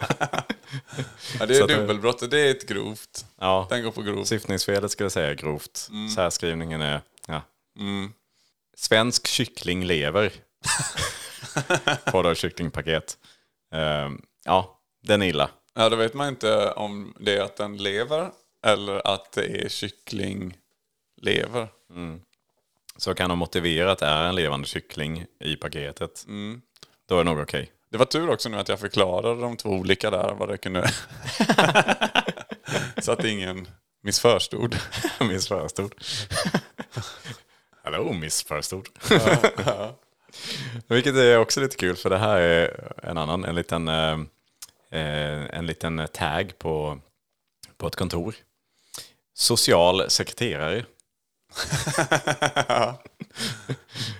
Ja, 1.39 1.45
det 1.45 1.57
är 1.57 1.67
dubbelbrott. 1.67 2.31
Det 2.31 2.39
är 2.39 2.51
ett 2.51 2.67
grovt. 2.67 3.25
Ja, 3.39 3.67
Den 3.69 3.83
går 3.83 3.91
på 3.91 4.01
grovt. 4.01 4.27
syftningsfelet 4.27 4.91
skulle 4.91 5.05
jag 5.05 5.11
säga 5.11 5.27
är 5.29 5.33
grovt. 5.33 5.87
Mm. 5.91 6.09
Särskrivningen 6.09 6.81
är 6.81 7.01
ja, 7.27 7.41
Svensk 8.75 9.27
kyckling 9.27 9.85
lever. 9.85 10.31
På 12.11 12.21
då 12.21 12.35
kycklingpaket. 12.35 13.17
Ehm, 13.73 14.21
ja, 14.45 14.79
den 15.03 15.21
är 15.21 15.25
illa. 15.25 15.49
Ja, 15.73 15.89
då 15.89 15.95
vet 15.95 16.13
man 16.13 16.27
inte 16.27 16.71
om 16.71 17.13
det 17.19 17.37
är 17.37 17.41
att 17.41 17.57
den 17.57 17.77
lever 17.77 18.31
eller 18.65 19.07
att 19.07 19.31
det 19.31 19.45
är 19.45 19.69
kycklinglever. 19.69 21.67
Så 22.97 23.13
kan 23.13 23.29
de 23.29 23.39
motivera 23.39 23.91
att 23.91 23.99
det 23.99 24.05
är 24.05 24.23
en 24.23 24.35
levande 24.35 24.67
kyckling 24.67 25.25
i 25.39 25.55
paketet. 25.55 26.25
Då 27.07 27.15
är 27.15 27.23
det 27.23 27.31
nog 27.31 27.39
okej. 27.39 27.71
Det 27.89 27.97
var 27.97 28.05
tur 28.05 28.29
också 28.29 28.49
nu 28.49 28.57
att 28.57 28.69
jag 28.69 28.79
förklarade 28.79 29.41
de 29.41 29.57
två 29.57 29.69
olika 29.69 30.09
där, 30.09 30.33
vad 30.33 30.49
det 30.49 30.57
kunde... 30.57 30.89
Så 32.97 33.11
att 33.11 33.23
ingen 33.23 33.67
missförstod. 34.03 34.75
Miss 35.19 35.51
Förstord. 37.85 37.85
Hallå 37.85 38.13
Miss 38.13 38.43
Förstord. 38.43 38.89
Vilket 40.87 41.15
är 41.15 41.39
också 41.39 41.61
lite 41.61 41.75
kul 41.75 41.95
för 41.95 42.09
det 42.09 42.17
här 42.17 42.37
är 42.37 42.93
en 43.03 43.17
annan, 43.17 43.45
en 43.45 43.55
liten, 43.55 43.87
eh, 43.87 44.19
eh, 44.91 45.57
en 45.57 45.65
liten 45.65 46.07
tag 46.13 46.53
på, 46.57 46.99
på 47.77 47.87
ett 47.87 47.95
kontor. 47.95 48.35
Social 49.33 50.09
sekreterare. 50.09 50.85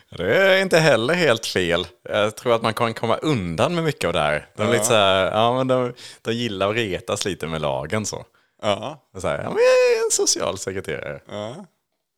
Det 0.09 0.37
är 0.37 0.61
inte 0.61 0.79
heller 0.79 1.13
helt 1.13 1.45
fel. 1.45 1.87
Jag 2.03 2.35
tror 2.35 2.55
att 2.55 2.61
man 2.61 2.73
kan 2.73 2.93
komma 2.93 3.17
undan 3.17 3.75
med 3.75 3.83
mycket 3.83 4.07
av 4.07 4.13
det 4.13 4.19
här. 4.19 4.49
De, 4.55 4.67
är 4.67 4.71
lite 4.71 4.85
så 4.85 4.93
här, 4.93 5.31
ja, 5.31 5.57
men 5.57 5.67
de, 5.67 5.93
de 6.21 6.33
gillar 6.33 6.69
att 6.69 6.75
retas 6.75 7.25
lite 7.25 7.47
med 7.47 7.61
lagen 7.61 8.05
så. 8.05 8.25
Ja. 8.61 9.09
Så 9.17 9.27
här, 9.27 9.37
ja, 9.37 9.49
men 9.49 9.57
jag 9.57 9.99
är 9.99 10.05
en 10.05 10.11
socialsekreterare. 10.11 11.19
Får 11.25 11.65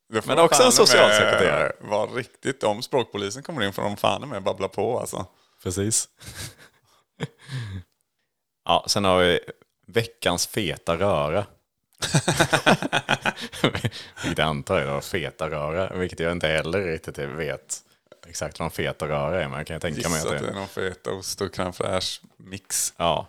Men 0.10 0.39
också 0.39 0.63
en 0.63 0.72
socialsekreterare. 0.72 1.72
Vara 1.80 2.06
riktigt, 2.12 2.63
om 2.63 2.82
språkpolisen 2.82 3.43
kommer 3.43 3.63
in 3.63 3.74
får 3.74 3.82
de 3.82 3.98
fan 3.98 4.30
med 4.30 4.43
babbla 4.43 4.67
på 4.67 5.00
alltså. 5.00 5.26
Precis. 5.63 6.10
ja, 8.65 8.86
sen 8.88 9.06
har 9.06 9.20
vi 9.20 9.39
veckans 9.88 10.48
feta 10.48 10.98
röra. 10.98 11.46
vilket 13.62 14.38
jag 14.38 14.39
antar 14.48 14.78
är 14.80 15.02
feta 15.02 15.50
röra, 15.50 15.93
vilket 15.98 16.20
jag 16.20 16.32
inte 16.32 16.48
heller 16.48 16.82
riktigt 16.82 17.17
vet 17.17 17.84
exakt 18.28 18.60
vad 18.60 18.65
en 18.65 18.72
feta 18.72 19.08
röra 19.08 19.41
är, 19.43 19.48
men 19.48 19.58
jag 19.58 19.67
kan 19.67 19.80
tänka 19.80 20.10
mig 20.10 20.17
Gissa 20.17 20.30
att 20.30 20.34
att 20.36 20.39
det 20.41 20.46
det 20.46 20.52
är 20.52 20.56
är... 20.56 20.60
någon 20.60 20.67
fetaost 20.67 21.41
och 21.41 21.56
crème 21.56 22.20
mix. 22.38 22.93
Ja, 22.98 23.28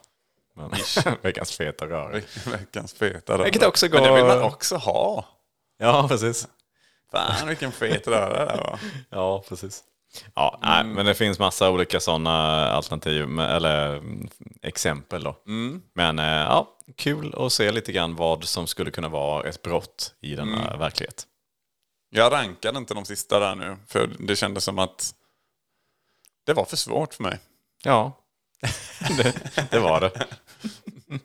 men 0.54 0.70
veckans 1.22 1.56
feta 1.56 1.86
röra. 1.86 2.20
Veckans 2.46 2.92
feta 2.92 3.32
röra. 3.32 3.44
Vilket 3.44 3.64
också 3.64 3.86
Men 3.92 4.02
det 4.02 4.12
vill 4.14 4.22
går- 4.22 4.28
man 4.28 4.42
också 4.42 4.76
ha. 4.76 5.24
Ja, 5.78 6.08
precis. 6.08 6.48
Fan 7.12 7.48
vilken 7.48 7.72
fet 7.72 8.08
röra 8.08 8.44
det 8.44 8.60
var. 8.60 8.80
Ja, 9.10 9.44
precis. 9.48 9.84
Ja, 10.34 10.58
nej, 10.62 10.84
men 10.84 11.06
det 11.06 11.14
finns 11.14 11.38
massa 11.38 11.70
olika 11.70 12.00
sådana 12.00 12.30
alternativ, 12.70 13.40
eller 13.40 13.96
mm, 13.96 14.28
exempel 14.62 15.22
då. 15.22 15.36
Men 15.94 16.18
eh, 16.18 16.24
ja, 16.24 16.68
kul 16.96 17.34
att 17.36 17.52
se 17.52 17.72
lite 17.72 17.92
grann 17.92 18.16
vad 18.16 18.44
som 18.44 18.66
skulle 18.66 18.90
kunna 18.90 19.08
vara 19.08 19.48
ett 19.48 19.62
brott 19.62 20.14
i 20.20 20.34
denna 20.34 20.76
verklighet. 20.76 21.26
Jag 22.10 22.32
rankade 22.32 22.78
inte 22.78 22.94
de 22.94 23.04
sista 23.04 23.38
där 23.38 23.54
nu. 23.54 23.76
För 23.86 24.10
det 24.18 24.36
kändes 24.36 24.64
som 24.64 24.78
att 24.78 25.14
det 26.46 26.52
var 26.52 26.64
för 26.64 26.76
svårt 26.76 27.14
för 27.14 27.22
mig. 27.22 27.38
Ja, 27.84 28.12
det, 29.16 29.34
det 29.70 29.78
var 29.78 30.00
det. 30.00 30.26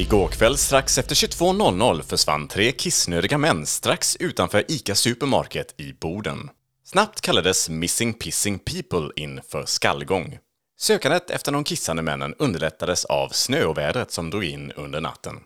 Igår 0.00 0.28
kväll 0.28 0.56
strax 0.56 0.98
efter 0.98 1.14
22.00 1.14 2.02
försvann 2.02 2.48
tre 2.48 2.72
kissnödiga 2.72 3.38
män 3.38 3.66
strax 3.66 4.16
utanför 4.20 4.64
ICA 4.68 4.94
Supermarket 4.94 5.74
i 5.80 5.92
Boden. 5.92 6.50
Snabbt 6.84 7.20
kallades 7.20 7.68
Missing 7.68 8.14
Pissing 8.14 8.58
People 8.58 9.22
in 9.22 9.40
för 9.48 9.66
skallgång. 9.66 10.38
Sökandet 10.78 11.30
efter 11.30 11.52
de 11.52 11.64
kissande 11.64 12.02
männen 12.02 12.34
underlättades 12.38 13.04
av 13.04 13.28
snöovädret 13.28 14.12
som 14.12 14.30
drog 14.30 14.44
in 14.44 14.72
under 14.72 15.00
natten. 15.00 15.36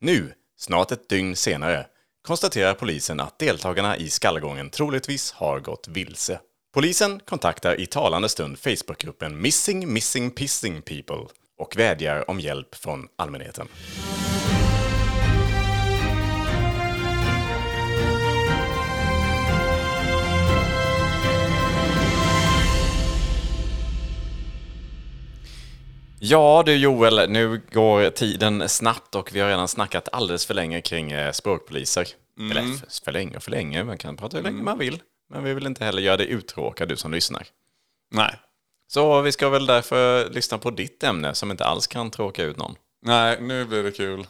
Nu, 0.00 0.32
snart 0.58 0.92
ett 0.92 1.08
dygn 1.08 1.36
senare, 1.36 1.86
konstaterar 2.26 2.74
polisen 2.74 3.20
att 3.20 3.38
deltagarna 3.38 3.96
i 3.96 4.10
skallgången 4.10 4.70
troligtvis 4.70 5.32
har 5.32 5.60
gått 5.60 5.88
vilse. 5.88 6.40
Polisen 6.74 7.20
kontaktar 7.20 7.80
i 7.80 7.86
talande 7.86 8.28
stund 8.28 8.58
Facebookgruppen 8.58 9.40
Missing 9.40 9.92
Missing 9.92 10.30
Pissing 10.30 10.82
People 10.82 11.26
och 11.58 11.76
vädjar 11.76 12.30
om 12.30 12.40
hjälp 12.40 12.74
från 12.74 13.08
allmänheten. 13.16 13.68
Ja 26.20 26.62
du 26.66 26.76
Joel, 26.76 27.30
nu 27.30 27.62
går 27.72 28.10
tiden 28.10 28.68
snabbt 28.68 29.14
och 29.14 29.30
vi 29.34 29.40
har 29.40 29.48
redan 29.48 29.68
snackat 29.68 30.08
alldeles 30.12 30.46
för 30.46 30.54
länge 30.54 30.80
kring 30.80 31.12
eh, 31.12 31.32
språkpoliser. 31.32 32.06
Eller 32.50 32.62
för, 32.62 33.04
för 33.04 33.12
länge 33.12 33.36
och 33.36 33.42
för 33.42 33.50
länge, 33.50 33.84
man 33.84 33.98
kan 33.98 34.16
prata 34.16 34.36
hur 34.36 34.44
länge 34.44 34.62
man 34.62 34.78
vill. 34.78 35.02
Men 35.30 35.44
vi 35.44 35.54
vill 35.54 35.66
inte 35.66 35.84
heller 35.84 36.02
göra 36.02 36.16
dig 36.16 36.28
uttråkad, 36.28 36.88
du 36.88 36.96
som 36.96 37.12
lyssnar. 37.12 37.46
Nej. 38.10 38.38
Så 38.86 39.20
vi 39.20 39.32
ska 39.32 39.48
väl 39.48 39.66
därför 39.66 40.30
lyssna 40.30 40.58
på 40.58 40.70
ditt 40.70 41.02
ämne 41.02 41.34
som 41.34 41.50
inte 41.50 41.64
alls 41.64 41.86
kan 41.86 42.10
tråka 42.10 42.42
ut 42.42 42.56
någon. 42.56 42.74
Nej, 43.02 43.40
nu 43.40 43.64
blir 43.64 43.82
det 43.82 43.92
kul. 43.92 44.26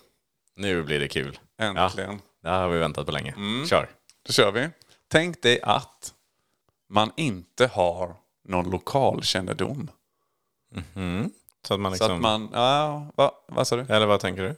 Nu 0.57 0.83
blir 0.83 1.01
det 1.01 1.09
kul. 1.09 1.38
Äntligen. 1.59 2.11
Ja, 2.11 2.19
det 2.42 2.49
här 2.49 2.61
har 2.61 2.69
vi 2.69 2.79
väntat 2.79 3.07
på 3.07 3.12
länge. 3.12 3.35
Kör. 3.69 3.88
Då 4.27 4.33
kör 4.33 4.53
vi. 4.53 4.69
Tänk 5.09 5.42
dig 5.42 5.61
att 5.62 6.14
man 6.88 7.12
inte 7.16 7.66
har 7.66 8.14
någon 8.49 8.71
lokalkännedom. 8.71 9.90
Så 11.66 11.75
att 11.75 11.81
man 11.81 11.97
Så 11.97 12.05
liksom... 12.05 12.16
att 12.16 12.23
man, 12.23 12.51
ja, 12.53 13.07
va, 13.16 13.33
vad 13.49 13.66
sa 13.66 13.77
du? 13.77 13.83
Eller 13.95 14.07
vad 14.07 14.21
tänker 14.21 14.42
du? 14.42 14.55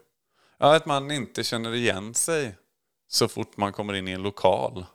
Ja, 0.59 0.77
att 0.77 0.87
man 0.87 1.11
inte 1.11 1.45
känner 1.45 1.75
igen 1.75 2.15
sig 2.15 2.55
så 3.09 3.29
fort 3.29 3.57
man 3.57 3.73
kommer 3.73 3.95
in 3.95 4.09
i 4.09 4.13
en 4.13 4.23
lokal. 4.23 4.87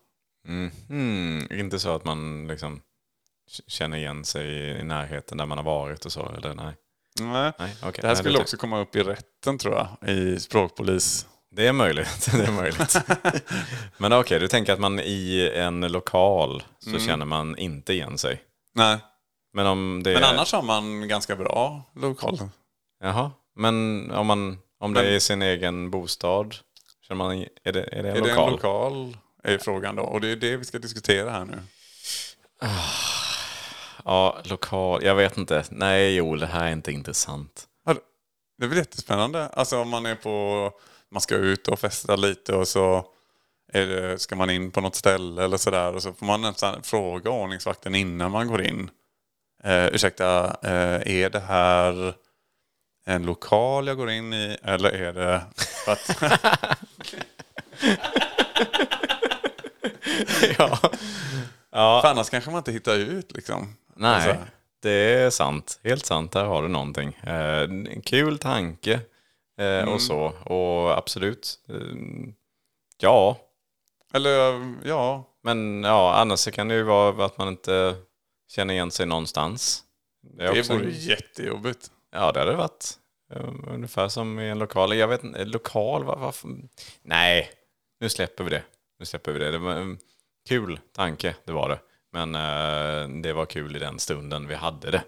Hmm, 0.88 1.48
inte 1.52 1.80
så 1.80 1.96
att 1.96 2.06
man 2.06 2.48
liksom 2.48 2.82
känner 3.67 3.97
igen 3.97 4.25
sig 4.25 4.47
i- 4.47 4.84
närheten 4.84 5.38
där 5.38 5.45
man 5.45 5.58
har 5.58 5.65
varit 5.65 6.06
och 6.06 6.12
så, 6.12 6.32
eller 6.38 6.53
nej? 6.53 6.73
Nej. 7.19 7.51
Nej, 7.60 7.75
okej. 7.82 7.91
Det 8.01 8.08
här 8.08 8.08
Nej, 8.08 8.15
skulle 8.15 8.38
det- 8.38 8.41
också 8.41 8.58
komma 8.58 8.79
upp 8.79 8.95
i 8.95 9.03
rätten 9.03 9.58
tror 9.58 9.73
jag, 10.01 10.10
i 10.10 10.39
språkpolis. 10.39 11.27
Det 11.56 11.67
är 11.67 11.73
möjligt. 11.73 12.29
Det 12.32 12.43
är 12.45 12.51
möjligt. 12.51 12.95
Men 13.97 14.13
okej, 14.13 14.39
du 14.39 14.47
tänker 14.47 14.73
att 14.73 14.79
man 14.79 14.99
i 14.99 15.51
en 15.56 15.82
lokal 15.91 16.63
så 16.79 16.99
känner 16.99 17.25
man 17.25 17.58
inte 17.58 17.93
igen 17.93 18.17
sig. 18.17 18.41
Nej, 18.75 18.97
Men 19.53 19.67
om 19.67 20.01
det 20.03 20.13
men 20.13 20.23
är... 20.23 20.27
annars 20.34 20.53
har 20.53 20.62
man 20.62 21.08
ganska 21.08 21.36
bra 21.36 21.84
lokal. 21.95 22.39
Jaha. 23.03 23.32
Men 23.56 24.12
om, 24.12 24.27
man, 24.27 24.58
om 24.79 24.93
det 24.93 25.01
Men- 25.01 25.10
är 25.12 25.15
i 25.15 25.19
sin 25.19 25.41
egen 25.41 25.91
bostad, 25.91 26.56
känner 27.08 27.17
man, 27.17 27.45
är 27.63 27.71
det, 27.71 27.84
är 27.84 28.03
det 28.03 28.10
en 28.12 28.17
Är 28.17 28.21
det 28.21 28.27
lokal? 28.29 28.47
en 28.47 28.51
lokal? 28.51 29.17
Är 29.43 29.58
frågan 29.58 29.95
då. 29.95 30.03
Och 30.03 30.21
det 30.21 30.27
är 30.27 30.36
det 30.36 30.58
vi 30.58 30.65
ska 30.65 30.79
diskutera 30.79 31.29
här 31.29 31.45
nu. 31.45 31.60
Ja, 34.06 34.42
lokal. 34.44 35.04
Jag 35.04 35.16
vet 35.16 35.38
inte. 35.38 35.63
Nej, 35.70 36.16
Joel, 36.16 36.39
det 36.39 36.46
här 36.48 36.68
är 36.68 36.72
inte 36.72 36.92
intressant. 36.92 37.68
Ja, 37.86 37.96
Det 38.58 38.66
är 38.66 38.70
väl 38.70 38.78
jättespännande. 38.78 39.48
Alltså 39.48 39.80
om 39.80 39.89
man 39.89 40.06
är 40.06 40.16
på, 40.16 40.72
man 41.12 41.22
ska 41.22 41.36
ut 41.36 41.68
och 41.68 41.80
festa 41.80 42.16
lite 42.16 42.56
och 42.56 42.68
så 42.68 43.06
är 43.74 43.88
det, 43.88 44.20
ska 44.20 44.36
man 44.36 44.50
in 44.50 44.72
på 44.72 44.82
något 44.82 44.96
ställe 44.96 45.44
eller 45.44 45.58
sådär. 45.58 45.96
Och 45.96 46.04
så 46.04 46.13
får 46.13 46.26
man 46.26 46.42
nästan 46.42 46.84
fråga 46.84 47.30
ordningsvakten 47.30 47.96
innan 47.96 48.32
man 48.32 48.48
går 48.48 48.62
in. 48.62 48.89
Eh, 49.63 49.86
ursäkta, 49.86 50.58
eh, 50.63 51.16
är 51.24 51.30
det 51.30 51.39
här 51.39 52.16
en 53.06 53.26
lokal 53.26 53.88
jag 53.88 53.98
går 53.98 54.10
in 54.10 54.34
i 54.34 54.58
eller 54.63 54.89
är 54.89 55.13
det... 55.13 55.42
Att, 55.88 56.22
ja. 60.58 62.01
för 62.01 62.08
annars 62.08 62.30
kanske 62.30 62.49
man 62.51 62.58
inte 62.58 62.72
hittar 62.72 62.95
ut 62.95 63.32
liksom. 63.32 63.76
Nej, 63.96 64.30
Alltså, 64.30 64.46
det 64.82 64.91
är 64.91 65.30
sant. 65.30 65.80
Helt 65.84 66.06
sant. 66.06 66.32
Där 66.32 66.46
har 66.46 66.62
du 66.62 66.68
någonting. 66.68 67.14
Eh, 67.24 67.62
en 67.62 68.02
kul 68.02 68.38
tanke 68.38 69.00
eh, 69.58 69.84
och 69.89 70.02
så. 70.02 70.20
Och 70.46 70.98
absolut. 70.98 71.60
Eh, 71.70 71.76
ja, 72.98 73.38
eller 74.14 74.62
ja, 74.84 75.24
men 75.44 75.84
ja, 75.84 76.14
annars 76.16 76.39
så 76.39 76.52
kan 76.52 76.68
det 76.68 76.76
ju 76.76 76.84
vara 76.84 77.26
att 77.26 77.38
man 77.38 77.48
inte 77.48 77.96
känner 78.52 78.74
igen 78.74 78.91
sig 78.91 79.06
någonstans. 79.06 79.84
Det, 80.38 80.44
är 80.44 80.54
det 80.54 80.70
vore 80.70 80.89
jättejobbigt. 80.91 81.91
Ja, 82.12 82.32
det 82.32 82.39
hade 82.39 82.52
det 82.52 82.58
varit. 82.58 82.98
Eh, 83.34 83.50
Ungefär 83.68 84.08
som 84.08 84.39
i 84.39 84.50
en 84.50 84.60
lokal. 84.60 84.96
Jag 84.98 85.08
vet 85.08 85.24
inte, 85.24 85.46
lokal, 85.46 86.04
var- 86.04 86.18
varför? 86.18 86.50
Nej, 87.02 87.50
nu 88.00 88.10
släpper 88.10 88.44
vi 88.44 88.50
det. 88.50 88.64
Nu 89.00 89.06
släpper 89.06 89.32
vi 89.32 89.39
det. 89.39 89.52
Det 89.52 89.58
var 89.58 89.72
en 89.74 89.98
kul 90.50 90.80
tanke, 90.96 91.36
det 91.46 91.52
var 91.52 91.70
det. 91.70 91.80
Men 92.14 92.36
eh, 92.36 93.22
det 93.22 93.34
var 93.34 93.45
kul 93.45 93.76
i 93.76 93.80
den 93.80 93.99
stunden 93.99 94.47
vi 94.47 94.55
hade 94.55 94.91
det. 94.91 95.03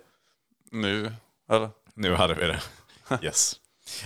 nu. 0.72 1.12
Eller? 1.52 1.70
Nu 1.94 2.14
hade 2.14 2.34
vi 2.34 2.46
det. 2.48 2.62
Yes. 3.22 3.56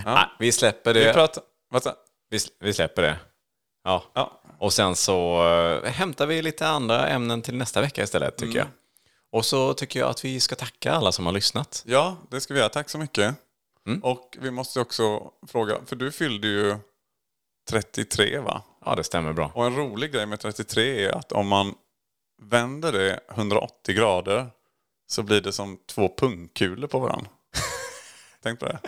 Ja. 0.05 0.13
Nej, 0.15 0.25
vi 0.39 0.51
släpper 0.51 0.93
Vi 0.93 1.03
det. 1.03 1.13
pratar... 1.13 1.43
Vad 1.69 1.83
sa- 1.83 1.95
Vi, 2.29 2.39
vi 2.59 2.73
släpper 2.73 3.01
det. 3.01 3.19
Ja. 3.83 4.03
Ja. 4.13 4.41
Och 4.57 4.73
sen 4.73 4.95
så 4.95 5.47
eh, 5.83 5.91
hämtar 5.91 6.25
vi 6.27 6.41
lite 6.41 6.67
andra 6.67 7.07
ämnen 7.07 7.41
till 7.41 7.55
nästa 7.55 7.81
vecka 7.81 8.03
istället, 8.03 8.37
tycker 8.37 8.57
jag. 8.59 8.67
Och 9.31 9.45
så 9.45 9.73
tycker 9.73 9.99
jag 9.99 10.09
att 10.09 10.25
vi 10.25 10.39
ska 10.39 10.55
tacka 10.55 10.91
alla 10.93 11.11
som 11.11 11.25
har 11.25 11.33
lyssnat. 11.33 11.83
ja, 11.87 12.17
det 12.31 12.41
ska 12.41 12.53
vi 12.53 12.59
göra. 12.59 12.69
Tack 12.69 12.89
så 12.89 12.97
mycket. 12.97 13.35
Mm. 13.87 14.03
Och 14.03 14.37
vi 14.41 14.51
måste 14.51 14.79
också 14.79 15.31
fråga, 15.47 15.77
för 15.85 15.95
du 15.95 16.11
fyllde 16.11 16.47
ju 16.47 16.75
33 17.69 18.39
va? 18.39 18.61
Ja, 18.85 18.95
det 18.95 19.03
stämmer 19.03 19.33
bra. 19.33 19.51
Och 19.55 19.65
en 19.65 19.75
rolig 19.75 20.11
grej 20.11 20.25
med 20.25 20.39
33 20.39 21.05
är 21.05 21.11
att 21.11 21.31
om 21.31 21.47
man 21.47 21.75
vänder 22.41 22.91
det 22.91 23.19
180 23.29 23.95
grader 23.95 24.47
så 25.07 25.23
blir 25.23 25.41
det 25.41 25.51
som 25.51 25.77
två 25.87 26.09
pungkulor 26.17 26.87
på 26.87 26.99
varandra. 26.99 27.29
Tänk 28.43 28.59
på 28.59 28.65
det. 28.65 28.79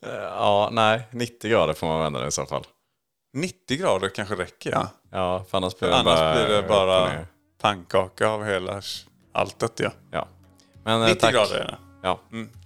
Ja, 0.00 0.68
nej, 0.72 1.02
90 1.10 1.50
grader 1.50 1.74
får 1.74 1.86
man 1.86 2.00
vända 2.00 2.20
det 2.20 2.26
i 2.26 2.32
så 2.32 2.46
fall. 2.46 2.66
90 3.32 3.78
grader 3.78 4.08
kanske 4.08 4.34
räcker 4.34 4.70
ja. 4.70 4.88
Ja, 5.10 5.44
för 5.50 5.58
annars 5.58 5.78
blir 5.78 5.88
det 5.88 5.96
Annars 5.96 6.18
bara... 6.18 6.34
blir 6.34 6.56
det 6.56 6.68
bara 6.68 7.26
pannkaka 7.60 8.28
av 8.28 8.44
hela 8.44 8.82
alltet 9.32 9.80
ja. 9.80 9.90
Ja. 10.10 10.28
Men, 10.84 11.02
eh, 11.02 11.08
90 11.08 11.20
tack. 11.20 11.34
grader 11.34 11.54
är 11.54 11.64
det. 11.64 11.78
Ja, 12.02 12.20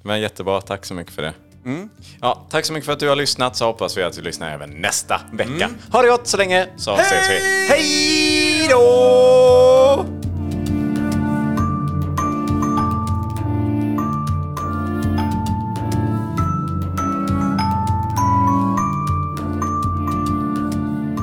men 0.05 0.21
jättebra. 0.21 0.61
Tack 0.61 0.85
så 0.85 0.95
mycket 0.95 1.15
för 1.15 1.23
det. 1.23 1.35
Mm. 1.67 1.89
Ja, 2.21 2.47
tack 2.51 2.65
så 2.65 2.73
mycket 2.73 2.87
för 2.87 2.93
att 2.93 3.01
du 3.01 3.09
har 3.09 3.17
lyssnat. 3.17 3.57
Så 3.57 3.65
hoppas 3.67 3.97
vi 3.97 4.03
att 4.03 4.13
du 4.13 4.23
lyssnar 4.23 4.51
även 4.51 4.71
nästa 4.71 5.21
vecka. 5.33 5.71
Ha 5.93 6.03
det 6.03 6.09
gott 6.09 6.27
så 6.27 6.37
länge, 6.37 6.69
så 6.77 6.95
ses 6.97 7.31
vi. 7.31 7.67
Hej 7.69 8.69
då! 8.71 10.07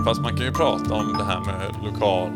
Fast 0.05 0.21
man 0.21 0.37
kan 0.37 0.45
ju 0.45 0.51
prata 0.51 0.93
om 0.93 1.17
det 1.17 1.23
här 1.23 1.39
med 1.39 1.75
lokal 1.83 2.29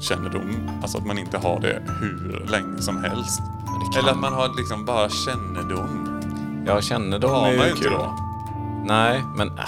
kännedom. 0.00 0.70
Alltså 0.82 0.98
att 0.98 1.06
man 1.06 1.18
inte 1.18 1.38
har 1.38 1.60
det 1.60 1.82
hur 2.00 2.46
länge 2.50 2.82
som 2.82 3.04
helst. 3.04 3.40
Eller 3.98 4.10
att 4.10 4.20
man 4.20 4.32
har 4.32 4.56
liksom 4.56 4.84
bara 4.84 5.08
kännedom. 5.08 6.15
Jag 6.66 6.84
känner 6.84 7.18
dem 7.18 7.44
är 7.44 7.66
ju 7.66 7.74
kul. 7.74 7.92
då. 7.92 8.16
Nej, 8.84 9.22
men 9.34 9.48
äh, 9.58 9.64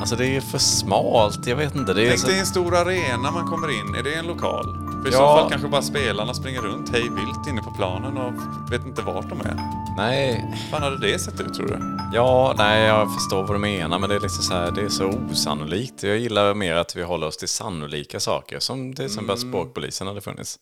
alltså 0.00 0.16
det 0.16 0.36
är 0.36 0.40
för 0.40 0.58
smalt. 0.58 1.46
Jag 1.46 1.56
vet 1.56 1.74
inte. 1.74 1.94
Det 1.94 2.02
är 2.02 2.08
Tänk 2.08 2.20
så... 2.20 2.26
dig 2.26 2.38
en 2.38 2.46
stor 2.46 2.76
arena 2.76 3.30
man 3.30 3.46
kommer 3.46 3.80
in. 3.80 3.94
Är 3.94 4.02
det 4.02 4.14
en 4.14 4.26
lokal? 4.26 4.64
För 5.02 5.10
i 5.10 5.12
Ja. 5.12 5.18
så 5.18 5.40
fall 5.40 5.50
kanske 5.50 5.68
bara 5.68 5.82
spelarna 5.82 6.34
springer 6.34 6.60
runt 6.60 6.88
hej 6.92 7.02
vilt 7.02 7.48
inne 7.48 7.62
på 7.62 7.70
planen 7.70 8.16
och 8.16 8.32
vet 8.72 8.86
inte 8.86 9.02
vart 9.02 9.28
de 9.28 9.40
är. 9.40 9.56
Nej, 9.96 10.54
fan 10.70 10.82
hade 10.82 10.98
det 11.12 11.18
sett 11.18 11.40
ut 11.40 11.54
tror 11.54 11.66
du? 11.66 11.98
ja, 12.16 12.54
nej, 12.58 12.82
jag 12.86 13.14
förstår 13.14 13.42
vad 13.42 13.54
du 13.54 13.58
menar, 13.58 13.98
men 13.98 14.08
det 14.08 14.16
är 14.16 14.20
liksom 14.20 14.42
så 14.42 14.54
här, 14.54 14.70
det 14.70 14.80
är 14.80 14.88
så 14.88 15.06
osannolikt. 15.30 16.02
Jag 16.02 16.18
gillar 16.18 16.54
mer 16.54 16.74
att 16.74 16.96
vi 16.96 17.02
håller 17.02 17.26
oss 17.26 17.36
till 17.36 17.48
sannolika 17.48 18.20
saker, 18.20 18.58
som 18.58 18.94
till 18.94 19.04
exempel 19.04 19.36
Mm. 19.36 19.48
språkpolisen 19.52 20.06
hade 20.06 20.20
funnits. 20.20 20.58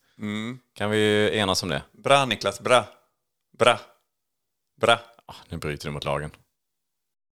Kan 0.79 0.91
vi 0.91 1.31
enas 1.39 1.63
om 1.63 1.69
det? 1.69 1.83
Bra 2.05 2.25
Niklas, 2.25 2.61
bra. 2.61 2.85
Bra. 3.59 3.79
Bra. 4.81 4.99
Ah, 5.27 5.37
nu 5.51 5.59
bryter 5.59 5.89
du 5.89 5.93
mot 5.93 6.05
lagen. 6.05 6.31